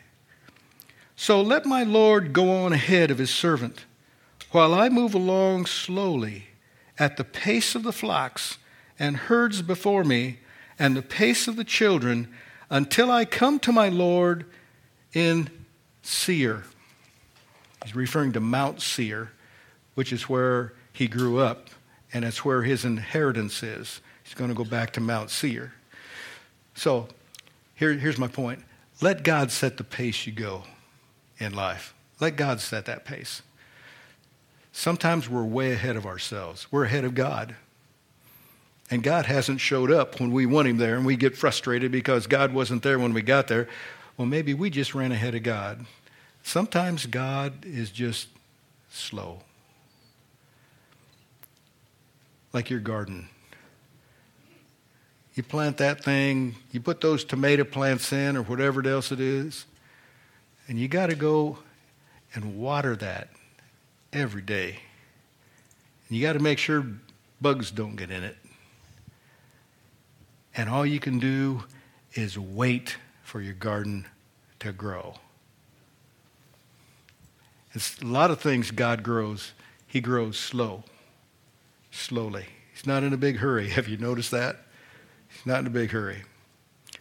So 1.16 1.42
let 1.42 1.66
my 1.66 1.84
Lord 1.84 2.34
go 2.34 2.52
on 2.64 2.72
ahead 2.72 3.10
of 3.10 3.18
his 3.18 3.32
servant, 3.32 3.86
while 4.52 4.74
I 4.74 4.90
move 4.90 5.16
along 5.16 5.66
slowly 5.66 6.46
at 7.00 7.18
the 7.18 7.24
pace 7.24 7.74
of 7.74 7.84
the 7.84 7.92
flocks 7.92 8.60
and 9.00 9.18
herds 9.18 9.64
before 9.64 10.04
me, 10.04 10.40
and 10.78 10.96
the 10.96 11.02
pace 11.02 11.48
of 11.48 11.56
the 11.56 11.64
children, 11.64 12.28
until 12.70 13.10
I 13.10 13.26
come 13.26 13.60
to 13.60 13.72
my 13.72 13.90
Lord 13.90 14.46
in 15.14 15.50
Seir. 16.04 16.64
He's 17.84 17.96
referring 17.96 18.34
to 18.34 18.40
Mount 18.40 18.82
Seir, 18.82 19.32
which 19.96 20.14
is 20.14 20.30
where 20.30 20.74
he 20.94 21.08
grew 21.08 21.40
up, 21.40 21.70
and 22.14 22.24
it's 22.26 22.46
where 22.46 22.64
his 22.64 22.86
inheritance 22.86 23.64
is. 23.64 24.02
He's 24.24 24.34
going 24.34 24.50
to 24.50 24.56
go 24.56 24.64
back 24.64 24.92
to 24.94 25.02
Mount 25.02 25.30
Seir. 25.30 25.74
So 26.76 27.08
here, 27.76 27.94
here's 27.94 28.18
my 28.18 28.28
point 28.28 28.64
let 29.02 29.24
God 29.24 29.52
set 29.52 29.78
the 29.78 29.84
pace 29.84 30.28
you 30.28 30.34
go 30.34 30.64
in 31.40 31.54
life. 31.54 31.94
Let 32.20 32.36
God 32.36 32.60
set 32.60 32.86
that 32.86 33.04
pace. 33.04 33.42
Sometimes 34.72 35.28
we're 35.28 35.44
way 35.44 35.72
ahead 35.72 35.96
of 35.96 36.06
ourselves, 36.06 36.68
we're 36.72 36.86
ahead 36.86 37.04
of 37.04 37.16
God 37.16 37.56
and 38.92 39.02
God 39.02 39.26
hasn't 39.26 39.62
showed 39.62 39.90
up 39.90 40.20
when 40.20 40.32
we 40.32 40.46
want 40.46 40.68
Him 40.68 40.78
there, 40.78 40.98
and 40.98 41.06
we 41.06 41.16
get 41.16 41.38
frustrated 41.38 41.92
because 41.92 42.28
God 42.28 42.54
wasn't 42.54 42.84
there 42.84 43.00
when 43.00 43.14
we 43.14 43.22
got 43.22 43.48
there. 43.48 43.70
Well, 44.18 44.28
maybe 44.28 44.54
we 44.54 44.70
just 44.70 44.94
ran 44.94 45.14
ahead 45.14 45.34
of 45.34 45.44
God. 45.44 45.86
Sometimes 46.44 47.06
God 47.06 47.66
is 47.66 47.92
just 47.92 48.28
slow, 48.90 49.42
like 52.52 52.70
your 52.70 52.80
garden. 52.80 53.30
You 55.34 55.44
plant 55.44 55.78
that 55.78 56.04
thing, 56.04 56.56
you 56.72 56.82
put 56.82 57.00
those 57.00 57.24
tomato 57.24 57.64
plants 57.64 58.12
in, 58.12 58.36
or 58.36 58.44
whatever 58.44 58.86
else 58.88 59.12
it 59.12 59.20
is, 59.20 59.66
and 60.68 60.78
you 60.78 60.88
got 60.88 61.08
to 61.08 61.16
go 61.16 61.60
and 62.34 62.58
water 62.58 62.96
that 62.98 63.30
every 64.12 64.42
day. 64.42 64.80
And 66.08 66.18
you 66.18 66.22
got 66.22 66.34
to 66.34 66.40
make 66.40 66.58
sure 66.58 66.86
bugs 67.40 67.72
don't 67.72 67.96
get 67.96 68.12
in 68.12 68.24
it. 68.24 68.38
And 70.56 70.70
all 70.70 70.86
you 70.86 71.00
can 71.00 71.20
do 71.20 71.64
is 72.14 72.38
wait 72.38 72.98
for 73.24 73.42
your 73.42 73.54
garden 73.54 74.06
to 74.60 74.74
grow. 74.74 75.16
It's 77.74 78.00
a 78.02 78.06
lot 78.06 78.32
of 78.32 78.40
things 78.42 78.72
God 78.72 79.04
grows, 79.04 79.54
He 79.88 80.02
grows 80.02 80.38
slow, 80.38 80.84
slowly. 81.92 82.46
He's 82.74 82.86
not 82.86 83.04
in 83.04 83.14
a 83.14 83.18
big 83.18 83.38
hurry. 83.38 83.70
Have 83.72 83.88
you 83.88 83.98
noticed 83.98 84.32
that? 84.32 84.58
He's 85.30 85.46
not 85.46 85.60
in 85.60 85.68
a 85.68 85.72
big 85.72 85.92
hurry. 85.92 86.24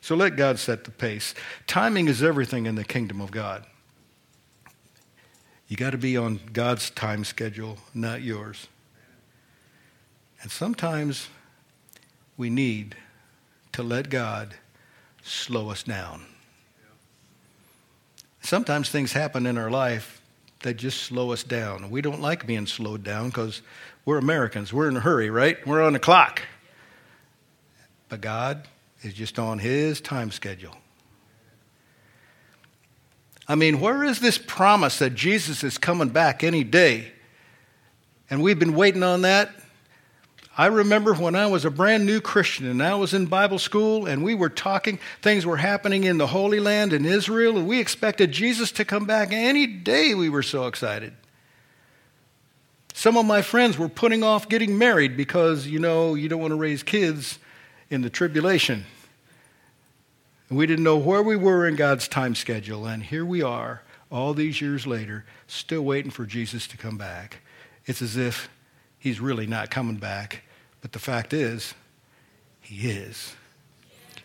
So 0.00 0.14
let 0.14 0.36
God 0.36 0.58
set 0.58 0.84
the 0.84 0.90
pace. 0.90 1.34
Timing 1.66 2.08
is 2.08 2.22
everything 2.22 2.66
in 2.66 2.74
the 2.74 2.84
kingdom 2.84 3.20
of 3.20 3.30
God. 3.30 3.66
You 5.68 5.76
got 5.76 5.90
to 5.90 5.98
be 5.98 6.16
on 6.16 6.40
God's 6.52 6.90
time 6.90 7.24
schedule, 7.24 7.78
not 7.94 8.22
yours. 8.22 8.66
And 10.42 10.50
sometimes 10.50 11.28
we 12.36 12.50
need 12.50 12.96
to 13.72 13.82
let 13.82 14.08
God 14.08 14.54
slow 15.22 15.70
us 15.70 15.82
down. 15.82 16.24
Sometimes 18.40 18.88
things 18.88 19.12
happen 19.12 19.46
in 19.46 19.58
our 19.58 19.70
life 19.70 20.19
that 20.62 20.74
just 20.74 21.02
slow 21.02 21.32
us 21.32 21.42
down. 21.42 21.90
We 21.90 22.02
don't 22.02 22.20
like 22.20 22.46
being 22.46 22.66
slowed 22.66 23.02
down 23.02 23.28
because 23.28 23.62
we're 24.04 24.18
Americans. 24.18 24.72
We're 24.72 24.88
in 24.88 24.96
a 24.96 25.00
hurry, 25.00 25.30
right? 25.30 25.64
We're 25.66 25.82
on 25.82 25.94
the 25.94 25.98
clock. 25.98 26.42
But 28.08 28.20
God 28.20 28.68
is 29.02 29.14
just 29.14 29.38
on 29.38 29.58
His 29.58 30.00
time 30.00 30.30
schedule. 30.30 30.76
I 33.48 33.54
mean, 33.54 33.80
where 33.80 34.04
is 34.04 34.20
this 34.20 34.38
promise 34.38 34.98
that 34.98 35.14
Jesus 35.14 35.64
is 35.64 35.78
coming 35.78 36.10
back 36.10 36.44
any 36.44 36.62
day? 36.62 37.12
And 38.28 38.42
we've 38.42 38.58
been 38.58 38.74
waiting 38.74 39.02
on 39.02 39.22
that 39.22 39.50
I 40.60 40.66
remember 40.66 41.14
when 41.14 41.36
I 41.36 41.46
was 41.46 41.64
a 41.64 41.70
brand 41.70 42.04
new 42.04 42.20
Christian 42.20 42.66
and 42.66 42.82
I 42.82 42.94
was 42.94 43.14
in 43.14 43.24
Bible 43.24 43.58
school 43.58 44.04
and 44.04 44.22
we 44.22 44.34
were 44.34 44.50
talking, 44.50 44.98
things 45.22 45.46
were 45.46 45.56
happening 45.56 46.04
in 46.04 46.18
the 46.18 46.26
Holy 46.26 46.60
Land 46.60 46.92
in 46.92 47.06
Israel, 47.06 47.56
and 47.56 47.66
we 47.66 47.80
expected 47.80 48.30
Jesus 48.30 48.70
to 48.72 48.84
come 48.84 49.06
back 49.06 49.32
any 49.32 49.66
day. 49.66 50.14
We 50.14 50.28
were 50.28 50.42
so 50.42 50.66
excited. 50.66 51.14
Some 52.92 53.16
of 53.16 53.24
my 53.24 53.40
friends 53.40 53.78
were 53.78 53.88
putting 53.88 54.22
off 54.22 54.50
getting 54.50 54.76
married 54.76 55.16
because, 55.16 55.66
you 55.66 55.78
know, 55.78 56.14
you 56.14 56.28
don't 56.28 56.42
want 56.42 56.50
to 56.50 56.56
raise 56.56 56.82
kids 56.82 57.38
in 57.88 58.02
the 58.02 58.10
tribulation. 58.10 58.84
We 60.50 60.66
didn't 60.66 60.84
know 60.84 60.98
where 60.98 61.22
we 61.22 61.36
were 61.36 61.66
in 61.66 61.74
God's 61.74 62.06
time 62.06 62.34
schedule, 62.34 62.84
and 62.84 63.02
here 63.02 63.24
we 63.24 63.40
are, 63.40 63.80
all 64.10 64.34
these 64.34 64.60
years 64.60 64.86
later, 64.86 65.24
still 65.46 65.80
waiting 65.80 66.10
for 66.10 66.26
Jesus 66.26 66.66
to 66.66 66.76
come 66.76 66.98
back. 66.98 67.38
It's 67.86 68.02
as 68.02 68.18
if 68.18 68.50
he's 68.98 69.20
really 69.20 69.46
not 69.46 69.70
coming 69.70 69.96
back 69.96 70.42
but 70.80 70.92
the 70.92 70.98
fact 70.98 71.32
is, 71.32 71.74
he 72.60 72.90
is. 72.90 73.34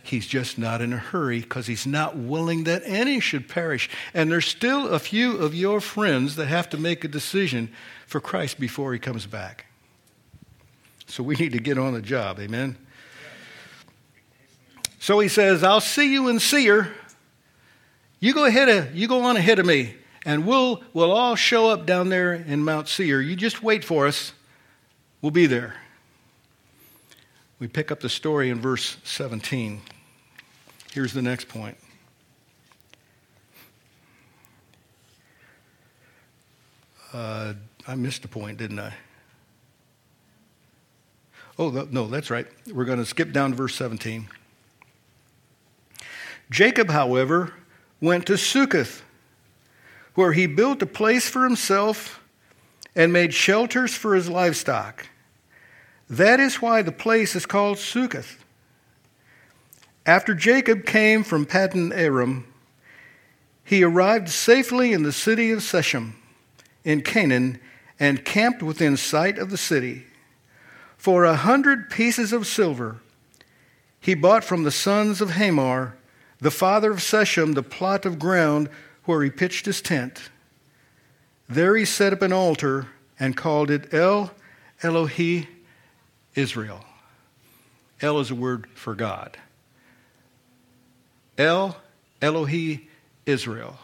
He's 0.04 0.28
just 0.28 0.60
not 0.60 0.82
in 0.82 0.94
a 0.94 0.98
hurry 0.98 1.40
because 1.40 1.66
he's 1.66 1.88
not 1.88 2.16
willing 2.16 2.66
that 2.66 2.84
any 2.86 3.20
should 3.20 3.50
perish. 3.50 3.90
And 4.14 4.32
there's 4.32 4.46
still 4.46 4.90
a 4.90 5.00
few 5.00 5.38
of 5.38 5.56
your 5.56 5.82
friends 5.82 6.36
that 6.36 6.46
have 6.46 6.70
to 6.70 6.78
make 6.78 7.04
a 7.04 7.08
decision 7.08 7.74
for 8.06 8.22
Christ 8.22 8.60
before 8.60 8.94
he 8.94 9.00
comes 9.00 9.26
back. 9.26 9.66
So 11.08 11.24
we 11.24 11.36
need 11.36 11.54
to 11.54 11.60
get 11.60 11.80
on 11.80 11.94
the 11.94 12.04
job. 12.04 12.40
Amen. 12.40 12.78
So 15.00 15.20
he 15.20 15.28
says, 15.28 15.64
I'll 15.64 15.82
see 15.82 16.14
you 16.14 16.28
in 16.28 16.40
Seir. 16.40 16.92
You 18.20 18.34
go 18.34 18.46
ahead 18.46 18.70
of, 18.70 18.96
you 18.96 19.08
go 19.08 19.24
on 19.24 19.38
ahead 19.38 19.58
of 19.58 19.66
me, 19.66 19.96
And 20.26 20.48
we'll, 20.48 20.84
we'll 20.94 21.12
all 21.12 21.36
show 21.36 21.70
up 21.70 21.86
down 21.86 22.10
there 22.10 22.34
in 22.34 22.64
Mount 22.64 22.88
Seir. 22.88 23.22
You 23.22 23.36
just 23.36 23.62
wait 23.62 23.84
for 23.84 24.08
us. 24.08 24.34
We'll 25.22 25.32
be 25.32 25.46
there. 25.46 25.76
We 27.58 27.68
pick 27.68 27.92
up 27.92 28.02
the 28.02 28.10
story 28.10 28.50
in 28.50 28.60
verse 28.60 28.98
17. 29.04 29.82
Here's 30.92 31.14
the 31.14 31.22
next 31.22 31.48
point. 31.48 31.78
Uh, 37.14 37.54
I 37.88 37.96
missed 37.96 38.26
a 38.26 38.28
point, 38.28 38.58
didn't 38.58 38.80
I? 38.80 38.94
Oh, 41.58 41.70
no, 41.90 42.08
that's 42.08 42.30
right. 42.30 42.46
We're 42.74 42.84
going 42.84 43.00
to 43.00 43.06
skip 43.06 43.32
down 43.32 43.52
to 43.52 43.56
verse 43.56 43.76
17. 43.76 44.28
Jacob, 46.50 46.90
however, 46.90 47.54
went 48.02 48.26
to 48.28 48.38
Succoth, 48.38 49.04
where 50.16 50.34
he 50.34 50.46
built 50.46 50.82
a 50.82 50.86
place 50.86 51.30
for 51.30 51.46
himself 51.46 52.22
and 52.96 53.14
made 53.14 53.34
shelters 53.34 53.94
for 53.96 54.14
his 54.14 54.30
livestock. 54.30 55.08
That 56.10 56.40
is 56.40 56.62
why 56.62 56.82
the 56.82 56.92
place 56.92 57.36
is 57.36 57.46
called 57.46 57.80
Succoth. 57.80 58.44
After 60.06 60.36
Jacob 60.36 60.86
came 60.86 61.24
from 61.24 61.46
Paddan 61.46 61.92
Aram, 61.92 62.46
he 63.64 63.84
arrived 63.84 64.30
safely 64.30 64.94
in 64.94 65.02
the 65.02 65.12
city 65.12 65.50
of 65.50 65.64
Shechem 65.64 66.16
in 66.84 67.02
Canaan 67.02 67.60
and 68.00 68.24
camped 68.24 68.62
within 68.62 68.98
sight 68.98 69.40
of 69.40 69.50
the 69.50 69.58
city. 69.58 70.06
For 70.98 71.24
a 71.24 71.36
hundred 71.36 71.90
pieces 71.90 72.32
of 72.32 72.46
silver 72.46 73.02
he 74.00 74.14
bought 74.14 74.44
from 74.44 74.64
the 74.64 74.72
sons 74.72 75.22
of 75.22 75.32
Hamor, 75.32 75.98
the 76.40 76.52
father 76.52 76.92
of 76.92 77.02
Shechem, 77.02 77.54
the 77.54 77.64
plot 77.64 78.06
of 78.06 78.20
ground 78.20 78.70
where 79.06 79.24
he 79.24 79.32
pitched 79.32 79.66
his 79.66 79.82
tent. 79.82 80.30
There 81.50 81.76
he 81.76 81.86
set 81.86 82.14
up 82.14 82.22
an 82.22 82.32
altar 82.32 82.90
and 83.20 83.36
called 83.36 83.72
it 83.72 83.92
El 83.92 84.32
Elohe 84.84 85.48
Israel. 86.36 86.84
El 88.02 88.20
is 88.20 88.32
a 88.32 88.36
word 88.36 88.68
for 88.76 88.94
God. 88.94 89.38
El 91.38 91.78
Elohe 92.22 92.82
Israel, 93.26 93.78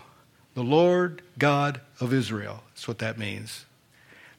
the 0.54 0.64
Lord 0.64 1.22
God 1.38 1.82
of 2.00 2.14
Israel. 2.14 2.64
That's 2.70 2.88
what 2.88 3.00
that 3.00 3.18
means. 3.18 3.66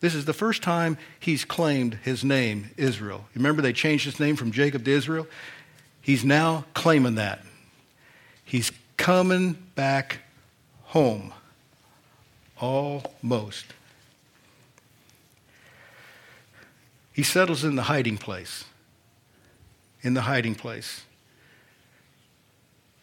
This 0.01 0.15
is 0.15 0.25
the 0.25 0.33
first 0.33 0.63
time 0.63 0.99
he's 1.21 1.45
claimed 1.45 1.95
his 2.03 2.25
name, 2.25 2.71
Israel. 2.77 3.27
Remember, 3.35 3.63
they 3.63 3.73
changed 3.73 4.05
his 4.05 4.19
name 4.19 4.35
from 4.35 4.51
Jacob 4.51 4.85
to 4.85 4.91
Israel? 4.91 5.27
He's 6.01 6.25
now 6.25 6.65
claiming 6.75 7.15
that. 7.15 7.41
He's 8.45 8.73
coming 8.97 9.53
back 9.75 10.19
home. 10.87 11.33
Almost. 12.59 13.67
He 17.13 17.23
settles 17.23 17.65
in 17.65 17.77
the 17.77 17.83
hiding 17.83 18.19
place. 18.19 18.65
In 20.03 20.15
the 20.15 20.23
hiding 20.23 20.55
place. 20.55 21.03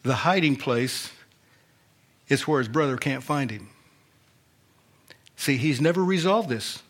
The 0.02 0.14
hiding 0.14 0.56
place 0.56 1.10
is 2.28 2.46
where 2.46 2.58
his 2.58 2.68
brother 2.68 2.96
can't 2.96 3.22
find 3.22 3.50
him. 3.50 3.68
See, 5.36 5.56
he's 5.56 5.80
never 5.80 6.04
resolved 6.04 6.48
this. 6.48 6.82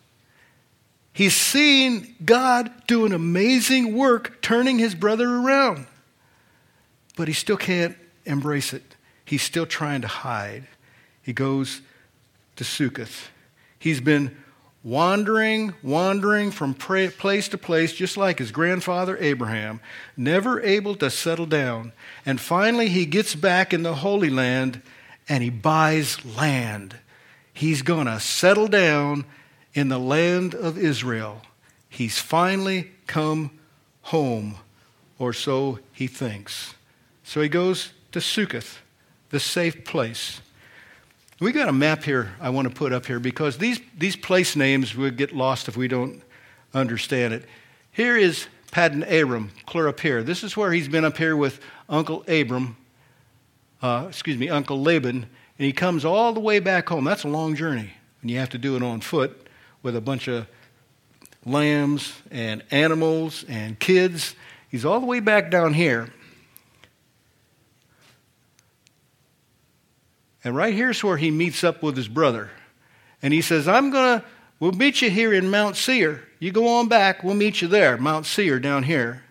He's 1.13 1.37
seen 1.37 2.15
God 2.25 2.71
do 2.87 3.05
an 3.05 3.13
amazing 3.13 3.97
work 3.97 4.41
turning 4.43 4.79
his 4.79 4.95
brother 4.95 5.29
around, 5.29 5.87
but 7.17 7.29
he 7.29 7.35
still 7.35 7.57
can't 7.57 7.97
embrace 8.25 8.73
it. 8.73 8.95
He's 9.25 9.43
still 9.43 9.67
trying 9.67 10.03
to 10.03 10.09
hide. 10.09 10.65
He 11.23 11.33
goes 11.33 11.83
to 12.57 12.65
Succoth. 12.65 13.31
He's 13.79 14.01
been 14.01 14.37
wandering, 14.83 15.75
wandering 15.83 16.51
from 16.51 16.75
place 16.75 17.49
to 17.49 17.59
place, 17.59 17.93
just 17.93 18.17
like 18.17 18.39
his 18.39 18.51
grandfather 18.51 19.17
Abraham, 19.21 19.81
never 20.17 20.61
able 20.63 20.95
to 20.97 21.11
settle 21.11 21.47
down. 21.47 21.93
And 22.25 22.41
finally, 22.41 22.89
he 22.89 23.07
gets 23.07 23.35
back 23.35 23.75
in 23.75 23.83
the 23.83 23.97
Holy 23.97 24.31
Land 24.31 24.81
and 25.29 25.43
he 25.43 25.51
buys 25.51 26.25
land. 26.25 26.97
He's 27.53 27.83
going 27.83 28.07
to 28.07 28.19
settle 28.21 28.69
down 28.69 29.25
in 29.75 29.89
the 29.89 29.99
land 29.99 30.55
of 30.55 30.79
Israel. 30.79 31.43
He's 31.89 32.19
finally 32.19 32.91
come 33.07 33.51
home, 34.03 34.57
or 35.19 35.33
so 35.33 35.79
he 35.93 36.07
thinks. 36.07 36.75
So 37.23 37.41
he 37.43 37.49
goes 37.49 37.93
to 38.13 38.21
Succoth, 38.21 38.81
the 39.29 39.41
safe 39.41 39.85
place. 39.85 40.41
We 41.41 41.53
got 41.53 41.71
a 41.71 41.73
map 41.73 42.05
here 42.05 42.35
I 42.39 42.51
want 42.51 42.69
to 42.69 42.75
put 42.75 42.93
up 42.93 43.07
here 43.07 43.19
because 43.19 43.57
these, 43.57 43.81
these 43.97 44.15
place 44.15 44.57
names 44.57 44.95
would 44.95 45.17
get 45.17 45.35
lost 45.35 45.69
if 45.69 45.77
we 45.77 45.89
don't 45.89 46.23
understand 46.75 47.33
it. 47.33 47.47
Here 47.93 48.19
is 48.19 48.47
Paddan 48.73 49.07
Aram, 49.07 49.51
clear 49.65 49.89
up 49.89 50.01
here. 50.01 50.23
This 50.23 50.45
is 50.45 50.55
where 50.55 50.71
he's 50.71 50.87
been 50.87 51.03
up 51.03 51.17
here 51.17 51.35
with 51.35 51.61
Uncle 51.89 52.25
Abram, 52.29 52.77
uh, 53.81 54.05
excuse 54.07 54.37
me, 54.37 54.51
Uncle 54.51 54.83
Laban, 54.83 55.17
and 55.17 55.29
he 55.57 55.73
comes 55.73 56.05
all 56.05 56.35
the 56.35 56.41
way 56.41 56.59
back 56.59 56.91
home. 56.91 57.05
That's 57.05 57.25
a 57.25 57.29
long 57.29 57.57
journey, 57.57 57.91
and 58.21 58.31
you 58.31 58.37
have 58.37 58.51
to 58.51 58.59
do 58.59 58.77
it 58.77 58.83
on 58.83 59.01
foot 59.01 59.49
with 59.83 59.97
a 59.97 60.01
bunch 60.03 60.29
of 60.29 60.47
lambs 61.47 62.13
and 62.31 62.63
animals 62.71 63.47
and 63.49 63.79
kids. 63.79 64.35
He's 64.69 64.85
all 64.85 65.01
the 65.01 65.07
way 65.07 65.21
back 65.21 65.51
down 65.51 65.73
here. 65.73 66.13
And 70.43 70.57
right 70.57 70.75
here's 70.75 71.05
where 71.05 71.17
he 71.17 71.31
meets 71.31 71.63
up 71.65 71.83
with 71.83 71.97
his 71.97 72.09
brother. 72.09 72.51
And 73.23 73.35
he 73.35 73.43
says, 73.43 73.69
I'm 73.69 73.91
going 73.91 74.21
to, 74.21 74.27
we'll 74.59 74.73
meet 74.73 75.03
you 75.03 75.11
here 75.11 75.33
in 75.33 75.51
Mount 75.51 75.77
Seir. 75.77 76.23
You 76.39 76.53
go 76.53 76.67
on 76.67 76.89
back, 76.89 77.23
we'll 77.23 77.35
meet 77.35 77.61
you 77.61 77.69
there, 77.69 77.99
Mount 77.99 78.25
Seir 78.25 78.59
down 78.59 78.85
here. 78.85 79.25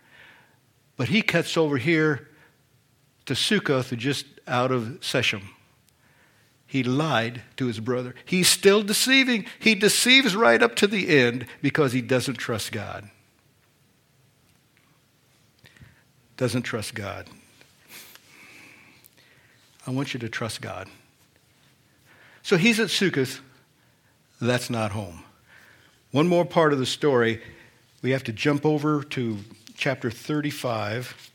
But 0.97 1.09
he 1.09 1.21
cuts 1.21 1.57
over 1.57 1.77
here 1.77 2.27
to 3.25 3.35
Succoth, 3.35 3.95
just 3.97 4.25
out 4.47 4.71
of 4.71 4.97
Shechem. 5.01 5.49
He 6.67 6.83
lied 6.83 7.41
to 7.57 7.65
his 7.65 7.79
brother. 7.79 8.13
He's 8.25 8.47
still 8.47 8.83
deceiving. 8.83 9.45
He 9.57 9.73
deceives 9.73 10.35
right 10.35 10.61
up 10.61 10.75
to 10.75 10.87
the 10.87 11.09
end 11.17 11.47
because 11.63 11.93
he 11.93 12.01
doesn't 12.01 12.35
trust 12.35 12.71
God. 12.71 13.09
Doesn't 16.37 16.61
trust 16.61 16.93
God. 16.93 17.27
I 19.87 19.91
want 19.91 20.13
you 20.13 20.19
to 20.19 20.29
trust 20.29 20.61
God. 20.61 20.87
So 22.43 22.57
he's 22.57 22.79
at 22.79 22.89
Succoth. 22.89 23.41
That's 24.41 24.69
not 24.69 24.91
home. 24.91 25.23
One 26.11 26.27
more 26.27 26.45
part 26.45 26.73
of 26.73 26.79
the 26.79 26.85
story. 26.85 27.41
We 28.01 28.11
have 28.11 28.23
to 28.25 28.31
jump 28.31 28.65
over 28.65 29.03
to 29.03 29.37
chapter 29.75 30.09
35, 30.09 31.31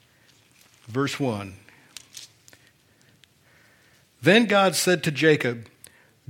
verse 0.89 1.21
1. 1.21 1.55
Then 4.23 4.47
God 4.47 4.75
said 4.75 5.05
to 5.05 5.11
Jacob, 5.11 5.69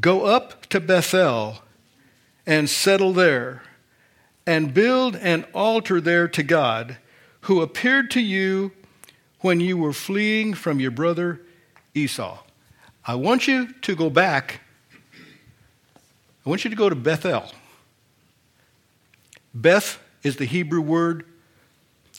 Go 0.00 0.24
up 0.26 0.66
to 0.66 0.80
Bethel 0.80 1.58
and 2.46 2.68
settle 2.68 3.12
there, 3.12 3.62
and 4.46 4.74
build 4.74 5.16
an 5.16 5.46
altar 5.54 6.00
there 6.00 6.28
to 6.28 6.42
God, 6.42 6.98
who 7.42 7.62
appeared 7.62 8.10
to 8.10 8.20
you 8.20 8.72
when 9.40 9.60
you 9.60 9.78
were 9.78 9.92
fleeing 9.92 10.54
from 10.54 10.80
your 10.80 10.90
brother 10.90 11.40
Esau. 11.94 12.43
I 13.06 13.14
want 13.16 13.46
you 13.46 13.72
to 13.72 13.94
go 13.94 14.10
back 14.10 14.60
I 16.44 16.50
want 16.50 16.64
you 16.64 16.70
to 16.70 16.76
go 16.76 16.88
to 16.88 16.94
Bethel. 16.94 17.44
Beth 19.54 19.98
is 20.22 20.36
the 20.36 20.44
Hebrew 20.44 20.80
word 20.80 21.24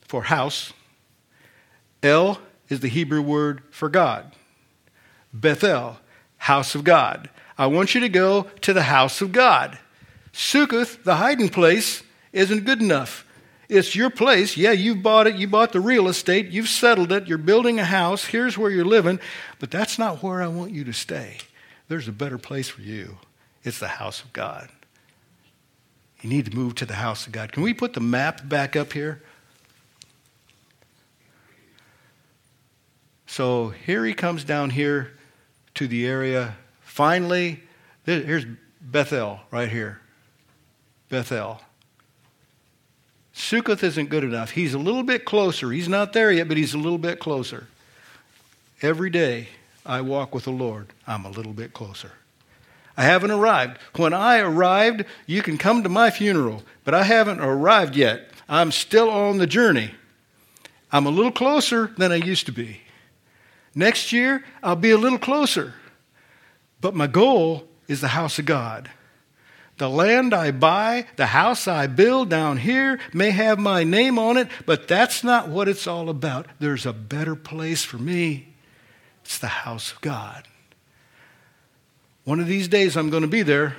for 0.08 0.24
house. 0.24 0.74
El 2.02 2.40
is 2.68 2.80
the 2.80 2.88
Hebrew 2.88 3.22
word 3.22 3.62
for 3.70 3.88
God. 3.88 4.32
Bethel, 5.32 5.98
house 6.38 6.74
of 6.74 6.84
God. 6.84 7.30
I 7.58 7.68
want 7.68 7.94
you 7.94 8.02
to 8.02 8.10
go 8.10 8.44
to 8.62 8.74
the 8.74 8.84
house 8.84 9.22
of 9.22 9.32
God. 9.32 9.78
Succoth, 10.32 11.04
the 11.04 11.16
hiding 11.16 11.50
place, 11.50 12.04
isn't 12.34 12.66
good 12.66 12.82
enough. 12.82 13.25
It's 13.68 13.96
your 13.96 14.10
place. 14.10 14.58
Yeah, 14.58 14.72
you've 14.72 15.02
bought 15.02 15.28
it. 15.28 15.36
You 15.36 15.48
bought 15.48 15.74
the 15.74 15.80
real 15.80 16.08
estate. 16.08 16.48
You've 16.50 16.70
settled 16.70 17.12
it. 17.12 17.28
You're 17.28 17.38
building 17.38 17.80
a 17.80 17.86
house. 17.86 18.26
Here's 18.26 18.58
where 18.58 18.70
you're 18.70 18.86
living. 18.86 19.20
But 19.60 19.72
that's 19.72 19.98
not 19.98 20.22
where 20.22 20.42
I 20.42 20.48
want 20.48 20.72
you 20.72 20.84
to 20.84 20.94
stay. 20.94 21.38
There's 21.88 22.08
a 22.08 22.12
better 22.12 22.38
place 22.38 22.70
for 22.70 22.82
you. 22.82 23.18
It's 23.64 23.80
the 23.80 23.88
house 23.88 24.22
of 24.22 24.32
God. 24.34 24.70
You 26.22 26.30
need 26.30 26.46
to 26.46 26.56
move 26.56 26.76
to 26.76 26.86
the 26.86 26.96
house 26.96 27.26
of 27.26 27.34
God. 27.34 27.52
Can 27.52 27.64
we 27.64 27.74
put 27.74 27.94
the 27.94 28.00
map 28.00 28.48
back 28.48 28.76
up 28.76 28.94
here? 28.94 29.22
So 33.28 33.70
here 33.70 34.06
he 34.06 34.14
comes 34.14 34.44
down 34.44 34.70
here 34.70 35.12
to 35.76 35.88
the 35.88 36.06
area. 36.06 36.56
Finally, 36.82 37.62
here's 38.06 38.46
Bethel 38.80 39.40
right 39.52 39.70
here. 39.70 40.00
Bethel. 41.10 41.62
Succoth 43.38 43.84
isn't 43.84 44.10
good 44.10 44.24
enough. 44.24 44.52
He's 44.52 44.74
a 44.74 44.80
little 44.80 45.04
bit 45.04 45.26
closer. 45.26 45.70
He's 45.70 45.90
not 45.90 46.14
there 46.14 46.32
yet, 46.32 46.48
but 46.48 46.56
he's 46.56 46.74
a 46.74 46.78
little 46.78 46.98
bit 46.98 47.20
closer. 47.20 47.68
Every 48.82 49.10
day 49.10 49.50
I 49.86 50.00
walk 50.00 50.34
with 50.34 50.46
the 50.46 50.52
Lord, 50.52 50.88
I'm 51.06 51.26
a 51.26 51.30
little 51.30 51.52
bit 51.52 51.74
closer. 51.74 52.14
I 52.96 53.04
haven't 53.04 53.32
arrived. 53.32 53.78
When 53.98 54.14
I 54.14 54.40
arrived, 54.40 55.04
you 55.28 55.42
can 55.42 55.58
come 55.58 55.84
to 55.84 55.90
my 55.90 56.12
funeral, 56.12 56.64
but 56.86 56.94
I 56.94 57.04
haven't 57.04 57.42
arrived 57.42 57.98
yet. 57.98 58.30
I'm 58.48 58.72
still 58.72 59.10
on 59.10 59.38
the 59.38 59.48
journey. 59.48 59.92
I'm 60.90 61.06
a 61.06 61.10
little 61.10 61.32
closer 61.32 61.92
than 61.98 62.14
I 62.14 62.16
used 62.16 62.46
to 62.46 62.54
be. 62.54 62.82
Next 63.76 64.14
year, 64.14 64.46
I'll 64.64 64.78
be 64.78 64.92
a 64.92 64.98
little 64.98 65.20
closer. 65.20 65.74
But 66.80 66.96
my 66.96 67.08
goal 67.08 67.68
is 67.90 68.00
the 68.00 68.08
house 68.08 68.40
of 68.40 68.46
God. 68.46 68.90
The 69.78 69.90
land 69.90 70.34
I 70.34 70.52
buy, 70.52 71.06
the 71.18 71.26
house 71.28 71.68
I 71.68 71.88
build 71.88 72.30
down 72.30 72.58
here 72.58 73.00
may 73.14 73.32
have 73.32 73.60
my 73.60 73.84
name 73.84 74.18
on 74.18 74.38
it, 74.38 74.48
but 74.66 74.88
that's 74.88 75.24
not 75.24 75.50
what 75.50 75.68
it's 75.68 75.86
all 75.86 76.10
about. 76.10 76.48
There's 76.60 76.86
a 76.86 76.94
better 76.94 77.36
place 77.36 77.84
for 77.84 77.98
me. 77.98 78.48
It's 79.24 79.38
the 79.38 79.48
house 79.48 79.92
of 79.92 80.02
God. 80.02 80.48
One 82.24 82.40
of 82.40 82.48
these 82.48 82.68
days 82.68 82.96
I'm 82.96 83.10
going 83.10 83.24
to 83.24 83.28
be 83.28 83.42
there. 83.42 83.76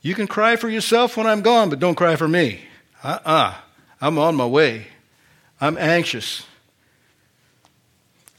You 0.00 0.14
can 0.14 0.26
cry 0.26 0.56
for 0.56 0.70
yourself 0.70 1.16
when 1.16 1.26
I'm 1.26 1.42
gone, 1.42 1.68
but 1.68 1.78
don't 1.78 1.96
cry 1.96 2.16
for 2.16 2.28
me. 2.28 2.62
Uh 3.02 3.18
uh-uh. 3.24 3.30
uh. 3.30 3.54
i 4.00 4.06
am 4.06 4.18
on 4.18 4.36
my 4.36 4.46
way. 4.46 4.86
I'm 5.60 5.76
anxious. 5.76 6.46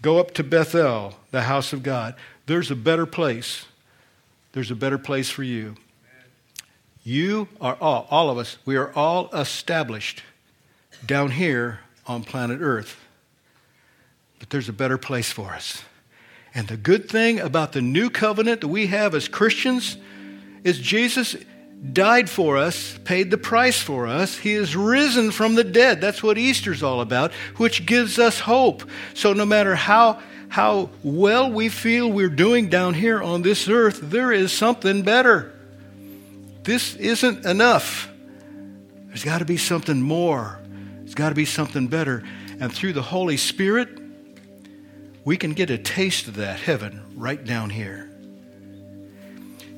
Go 0.01 0.19
up 0.19 0.33
to 0.35 0.43
Bethel, 0.43 1.15
the 1.31 1.43
house 1.43 1.73
of 1.73 1.83
God. 1.83 2.15
There's 2.45 2.71
a 2.71 2.75
better 2.75 3.05
place. 3.05 3.65
There's 4.57 4.71
a 4.71 4.75
better 4.75 4.97
place 4.97 5.29
for 5.29 5.43
you. 5.43 5.75
You 7.03 7.47
are 7.61 7.77
all, 7.79 8.07
all 8.09 8.31
of 8.31 8.39
us, 8.39 8.57
we 8.65 8.75
are 8.75 8.91
all 8.93 9.29
established 9.31 10.23
down 11.05 11.29
here 11.29 11.81
on 12.07 12.23
planet 12.23 12.57
Earth. 12.59 12.99
But 14.39 14.49
there's 14.49 14.67
a 14.67 14.73
better 14.73 14.97
place 14.97 15.31
for 15.31 15.53
us. 15.53 15.83
And 16.55 16.67
the 16.67 16.75
good 16.75 17.07
thing 17.07 17.39
about 17.39 17.73
the 17.73 17.83
new 17.83 18.09
covenant 18.09 18.61
that 18.61 18.69
we 18.69 18.87
have 18.87 19.13
as 19.13 19.27
Christians 19.27 19.97
is 20.63 20.79
Jesus 20.79 21.35
died 21.93 22.27
for 22.27 22.57
us, 22.57 22.97
paid 23.03 23.29
the 23.29 23.37
price 23.37 23.79
for 23.79 24.07
us. 24.07 24.39
He 24.39 24.53
is 24.53 24.75
risen 24.75 25.29
from 25.29 25.53
the 25.53 25.63
dead. 25.63 26.01
That's 26.01 26.23
what 26.23 26.39
Easter's 26.39 26.81
all 26.81 27.01
about, 27.01 27.31
which 27.57 27.85
gives 27.85 28.17
us 28.17 28.39
hope. 28.39 28.89
So 29.13 29.33
no 29.33 29.45
matter 29.45 29.75
how 29.75 30.19
how 30.49 30.89
well 31.03 31.51
we 31.51 31.69
feel 31.69 32.11
we're 32.11 32.29
doing 32.29 32.69
down 32.69 32.93
here 32.93 33.21
on 33.21 33.41
this 33.41 33.67
earth, 33.67 33.99
there 34.01 34.31
is 34.31 34.51
something 34.51 35.03
better. 35.03 35.53
This 36.63 36.95
isn't 36.95 37.45
enough. 37.45 38.09
There's 39.07 39.23
got 39.23 39.39
to 39.39 39.45
be 39.45 39.57
something 39.57 40.01
more. 40.01 40.59
There's 40.97 41.15
got 41.15 41.29
to 41.29 41.35
be 41.35 41.45
something 41.45 41.87
better. 41.87 42.23
And 42.59 42.73
through 42.73 42.93
the 42.93 43.01
Holy 43.01 43.37
Spirit, 43.37 43.89
we 45.23 45.37
can 45.37 45.53
get 45.53 45.69
a 45.69 45.77
taste 45.77 46.27
of 46.27 46.35
that 46.35 46.59
heaven 46.59 47.01
right 47.15 47.43
down 47.43 47.69
here. 47.69 48.09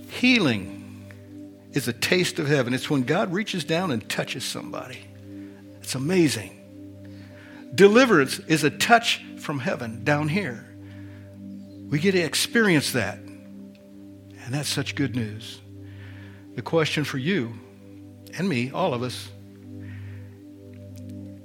Healing 0.09 1.09
is 1.73 1.87
a 1.87 1.93
taste 1.93 2.39
of 2.39 2.47
heaven. 2.47 2.73
It's 2.73 2.89
when 2.89 3.03
God 3.03 3.31
reaches 3.31 3.63
down 3.63 3.91
and 3.91 4.07
touches 4.09 4.43
somebody. 4.43 4.99
It's 5.81 5.95
amazing. 5.95 6.55
Deliverance 7.73 8.39
is 8.39 8.63
a 8.63 8.69
touch 8.69 9.23
from 9.39 9.59
heaven 9.59 10.03
down 10.03 10.27
here. 10.27 10.65
We 11.89 11.99
get 11.99 12.11
to 12.11 12.19
experience 12.19 12.91
that. 12.91 13.17
And 13.17 14.53
that's 14.53 14.69
such 14.69 14.95
good 14.95 15.15
news. 15.15 15.61
The 16.55 16.61
question 16.61 17.03
for 17.03 17.17
you 17.17 17.53
and 18.37 18.47
me, 18.47 18.71
all 18.71 18.93
of 18.93 19.03
us, 19.03 19.29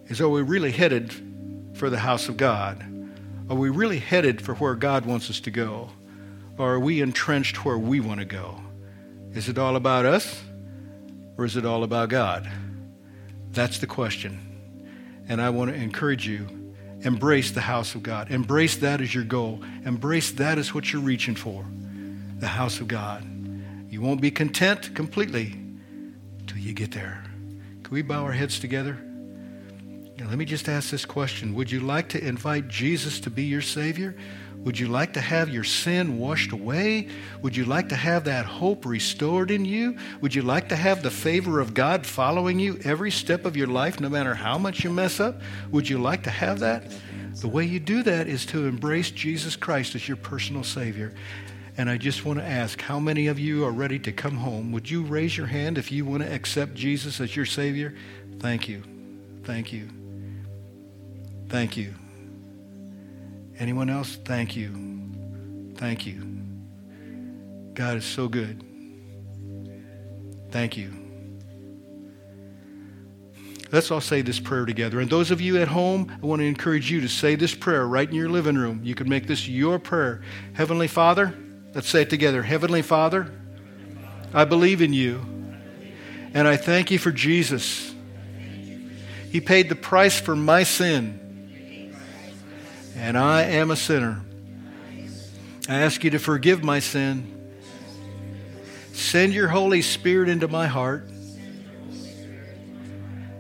is 0.07 0.21
are 0.21 0.29
we 0.29 0.43
really 0.43 0.73
headed 0.73 1.13
for 1.75 1.91
the 1.91 1.99
house 1.99 2.29
of 2.29 2.37
God? 2.37 2.83
Are 3.49 3.57
we 3.57 3.71
really 3.71 3.99
headed 3.99 4.41
for 4.41 4.55
where 4.55 4.75
God 4.75 5.07
wants 5.07 5.31
us 5.31 5.41
to 5.41 5.51
go? 5.51 5.91
Or 6.57 6.75
are 6.75 6.81
we 6.81 7.01
entrenched 7.01 7.65
where 7.65 7.79
we 7.79 8.01
want 8.01 8.21
to 8.21 8.27
go? 8.27 8.61
Is 9.33 9.49
it 9.49 9.59
all 9.59 9.77
about 9.77 10.07
us? 10.07 10.43
Or 11.37 11.45
is 11.45 11.57
it 11.57 11.67
all 11.67 11.85
about 11.85 12.09
God? 12.09 12.51
That's 13.51 13.79
the 13.79 13.87
question. 13.87 15.25
And 15.29 15.41
I 15.41 15.51
want 15.51 15.71
to 15.71 15.77
encourage 15.77 16.27
you 16.27 16.64
embrace 17.05 17.51
the 17.51 17.61
house 17.61 17.95
of 17.95 18.03
God. 18.03 18.31
Embrace 18.31 18.77
that 18.77 19.01
as 19.01 19.15
your 19.15 19.25
goal. 19.25 19.63
Embrace 19.85 20.33
that 20.33 20.59
as 20.59 20.75
what 20.75 20.93
you're 20.93 21.03
reaching 21.03 21.35
for 21.35 21.65
the 22.39 22.49
house 22.49 22.81
of 22.81 22.89
God. 22.89 23.25
You 23.91 24.01
won't 24.01 24.21
be 24.21 24.31
content 24.31 24.95
completely 24.95 25.57
till 26.47 26.59
you 26.59 26.73
get 26.73 26.91
there. 26.91 27.23
Can 27.83 27.95
we 27.95 28.03
bow 28.03 28.25
our 28.25 28.33
heads 28.33 28.59
together? 28.59 28.99
Now, 30.19 30.29
let 30.29 30.39
me 30.39 30.45
just 30.45 30.69
ask 30.69 30.91
this 30.91 31.05
question 31.05 31.55
Would 31.55 31.71
you 31.71 31.81
like 31.81 32.09
to 32.11 32.25
invite 32.25 32.69
Jesus 32.69 33.21
to 33.21 33.31
be 33.31 33.45
your 33.45 33.63
Savior? 33.63 34.17
Would 34.65 34.79
you 34.79 34.89
like 34.89 35.13
to 35.13 35.21
have 35.21 35.51
your 35.51 35.63
sin 35.63 36.19
washed 36.19 36.53
away? 36.53 37.09
Would 37.43 37.55
you 37.55 37.67
like 37.67 37.91
to 37.91 37.97
have 37.97 38.25
that 38.25 38.47
hope 38.47 38.87
restored 38.87 39.51
in 39.51 39.67
you? 39.67 39.99
Would 40.23 40.35
you 40.35 40.43
like 40.43 40.71
to 40.71 40.77
have 40.77 41.03
the 41.03 41.11
favor 41.11 41.61
of 41.61 41.75
God 41.75 42.07
following 42.07 42.59
you 42.59 42.81
every 42.83 43.11
step 43.11 43.45
of 43.45 43.57
your 43.57 43.67
life, 43.67 44.01
no 44.01 44.09
matter 44.09 44.35
how 44.35 44.57
much 44.57 44.83
you 44.83 44.91
mess 44.91 45.21
up? 45.21 45.41
Would 45.71 45.89
you 45.89 45.99
like 45.99 46.23
to 46.25 46.31
have 46.31 46.61
that? 46.61 46.91
The 47.41 47.49
way 47.49 47.65
you 47.65 47.79
do 47.79 48.03
that 48.05 48.27
is 48.27 48.47
to 48.47 48.67
embrace 48.67 49.11
Jesus 49.11 49.55
Christ 49.55 49.95
as 49.95 50.09
your 50.09 50.17
personal 50.17 50.65
Savior. 50.65 51.13
And 51.77 51.91
I 51.91 51.99
just 51.99 52.25
want 52.25 52.39
to 52.39 52.45
ask 52.45 52.81
how 52.81 52.99
many 52.99 53.27
of 53.27 53.39
you 53.39 53.65
are 53.65 53.73
ready 53.73 53.99
to 53.99 54.13
come 54.13 54.37
home? 54.37 54.73
Would 54.73 54.89
you 54.89 55.03
raise 55.03 55.37
your 55.37 55.49
hand 55.49 55.77
if 55.77 55.93
you 55.93 56.07
want 56.07 56.23
to 56.23 56.33
accept 56.33 56.75
Jesus 56.75 57.21
as 57.21 57.37
your 57.37 57.47
Savior? 57.47 57.95
Thank 58.39 58.69
you. 58.69 58.83
Thank 59.43 59.73
you. 59.73 59.89
Thank 61.49 61.77
you. 61.77 61.95
Anyone 63.59 63.89
else? 63.91 64.17
Thank 64.25 64.57
you. 64.57 65.75
Thank 65.77 66.07
you. 66.07 66.23
God 67.75 67.97
is 67.97 68.05
so 68.05 68.29
good. 68.29 68.63
Thank 70.51 70.77
you. 70.77 70.93
Let's 73.73 73.91
all 73.91 74.01
say 74.01 74.23
this 74.23 74.39
prayer 74.39 74.67
together. 74.67 75.01
And 75.01 75.11
those 75.11 75.33
of 75.33 75.41
you 75.41 75.61
at 75.61 75.67
home, 75.67 76.17
I 76.23 76.27
want 76.27 76.41
to 76.41 76.47
encourage 76.47 76.91
you 76.91 77.01
to 77.01 77.09
say 77.09 77.35
this 77.35 77.55
prayer 77.55 77.87
right 77.87 78.09
in 78.09 78.15
your 78.15 78.29
living 78.29 78.57
room. 78.57 78.81
You 78.85 78.95
can 78.95 79.09
make 79.09 79.27
this 79.27 79.49
your 79.49 79.81
prayer. 79.81 80.23
Heavenly 80.53 80.87
Father, 80.87 81.35
let's 81.75 81.89
say 81.89 82.03
it 82.03 82.11
together. 82.11 82.43
Heavenly 82.43 82.83
Father, 82.83 83.33
I 84.33 84.45
believe 84.45 84.81
in 84.81 84.93
you. 84.93 85.27
And 86.35 86.47
I 86.47 86.57
thank 86.57 86.93
you 86.93 86.99
for 86.99 87.11
Jesus. 87.11 87.93
He 89.31 89.41
paid 89.41 89.69
the 89.69 89.75
price 89.75 90.21
for 90.21 90.37
my 90.37 90.63
sin 90.63 91.24
and 92.97 93.19
I 93.19 93.43
am 93.43 93.71
a 93.71 93.77
sinner. 93.77 94.21
I 95.69 95.81
ask 95.81 96.05
you 96.05 96.11
to 96.11 96.19
forgive 96.19 96.63
my 96.63 96.79
sin. 96.79 97.31
Send 98.93 99.33
your 99.33 99.49
Holy 99.49 99.83
Spirit 99.83 100.29
into 100.29 100.47
my 100.47 100.67
heart 100.67 101.09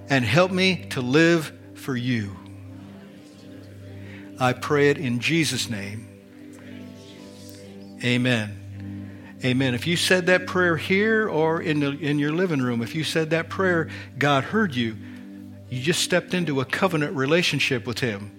and 0.08 0.24
help 0.24 0.50
me 0.50 0.86
to 0.90 1.00
live 1.00 1.52
for 1.74 1.96
you. 1.96 2.36
I 4.38 4.52
pray 4.52 4.90
it 4.90 4.98
in 4.98 5.20
Jesus' 5.20 5.70
name. 5.70 6.08
Amen. 8.02 8.60
Amen. 9.44 9.74
If 9.74 9.86
you 9.86 9.96
said 9.96 10.26
that 10.26 10.46
prayer 10.46 10.76
here 10.76 11.28
or 11.28 11.60
in, 11.60 11.80
the, 11.80 11.90
in 11.90 12.18
your 12.18 12.32
living 12.32 12.60
room, 12.60 12.82
if 12.82 12.94
you 12.94 13.04
said 13.04 13.30
that 13.30 13.48
prayer, 13.48 13.88
God 14.18 14.44
heard 14.44 14.74
you. 14.74 14.96
You 15.68 15.80
just 15.80 16.02
stepped 16.02 16.34
into 16.34 16.60
a 16.60 16.64
covenant 16.64 17.14
relationship 17.14 17.86
with 17.86 17.98
Him. 17.98 18.30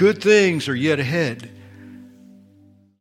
Good 0.00 0.22
things 0.22 0.66
are 0.66 0.74
yet 0.74 0.98
ahead. 0.98 1.50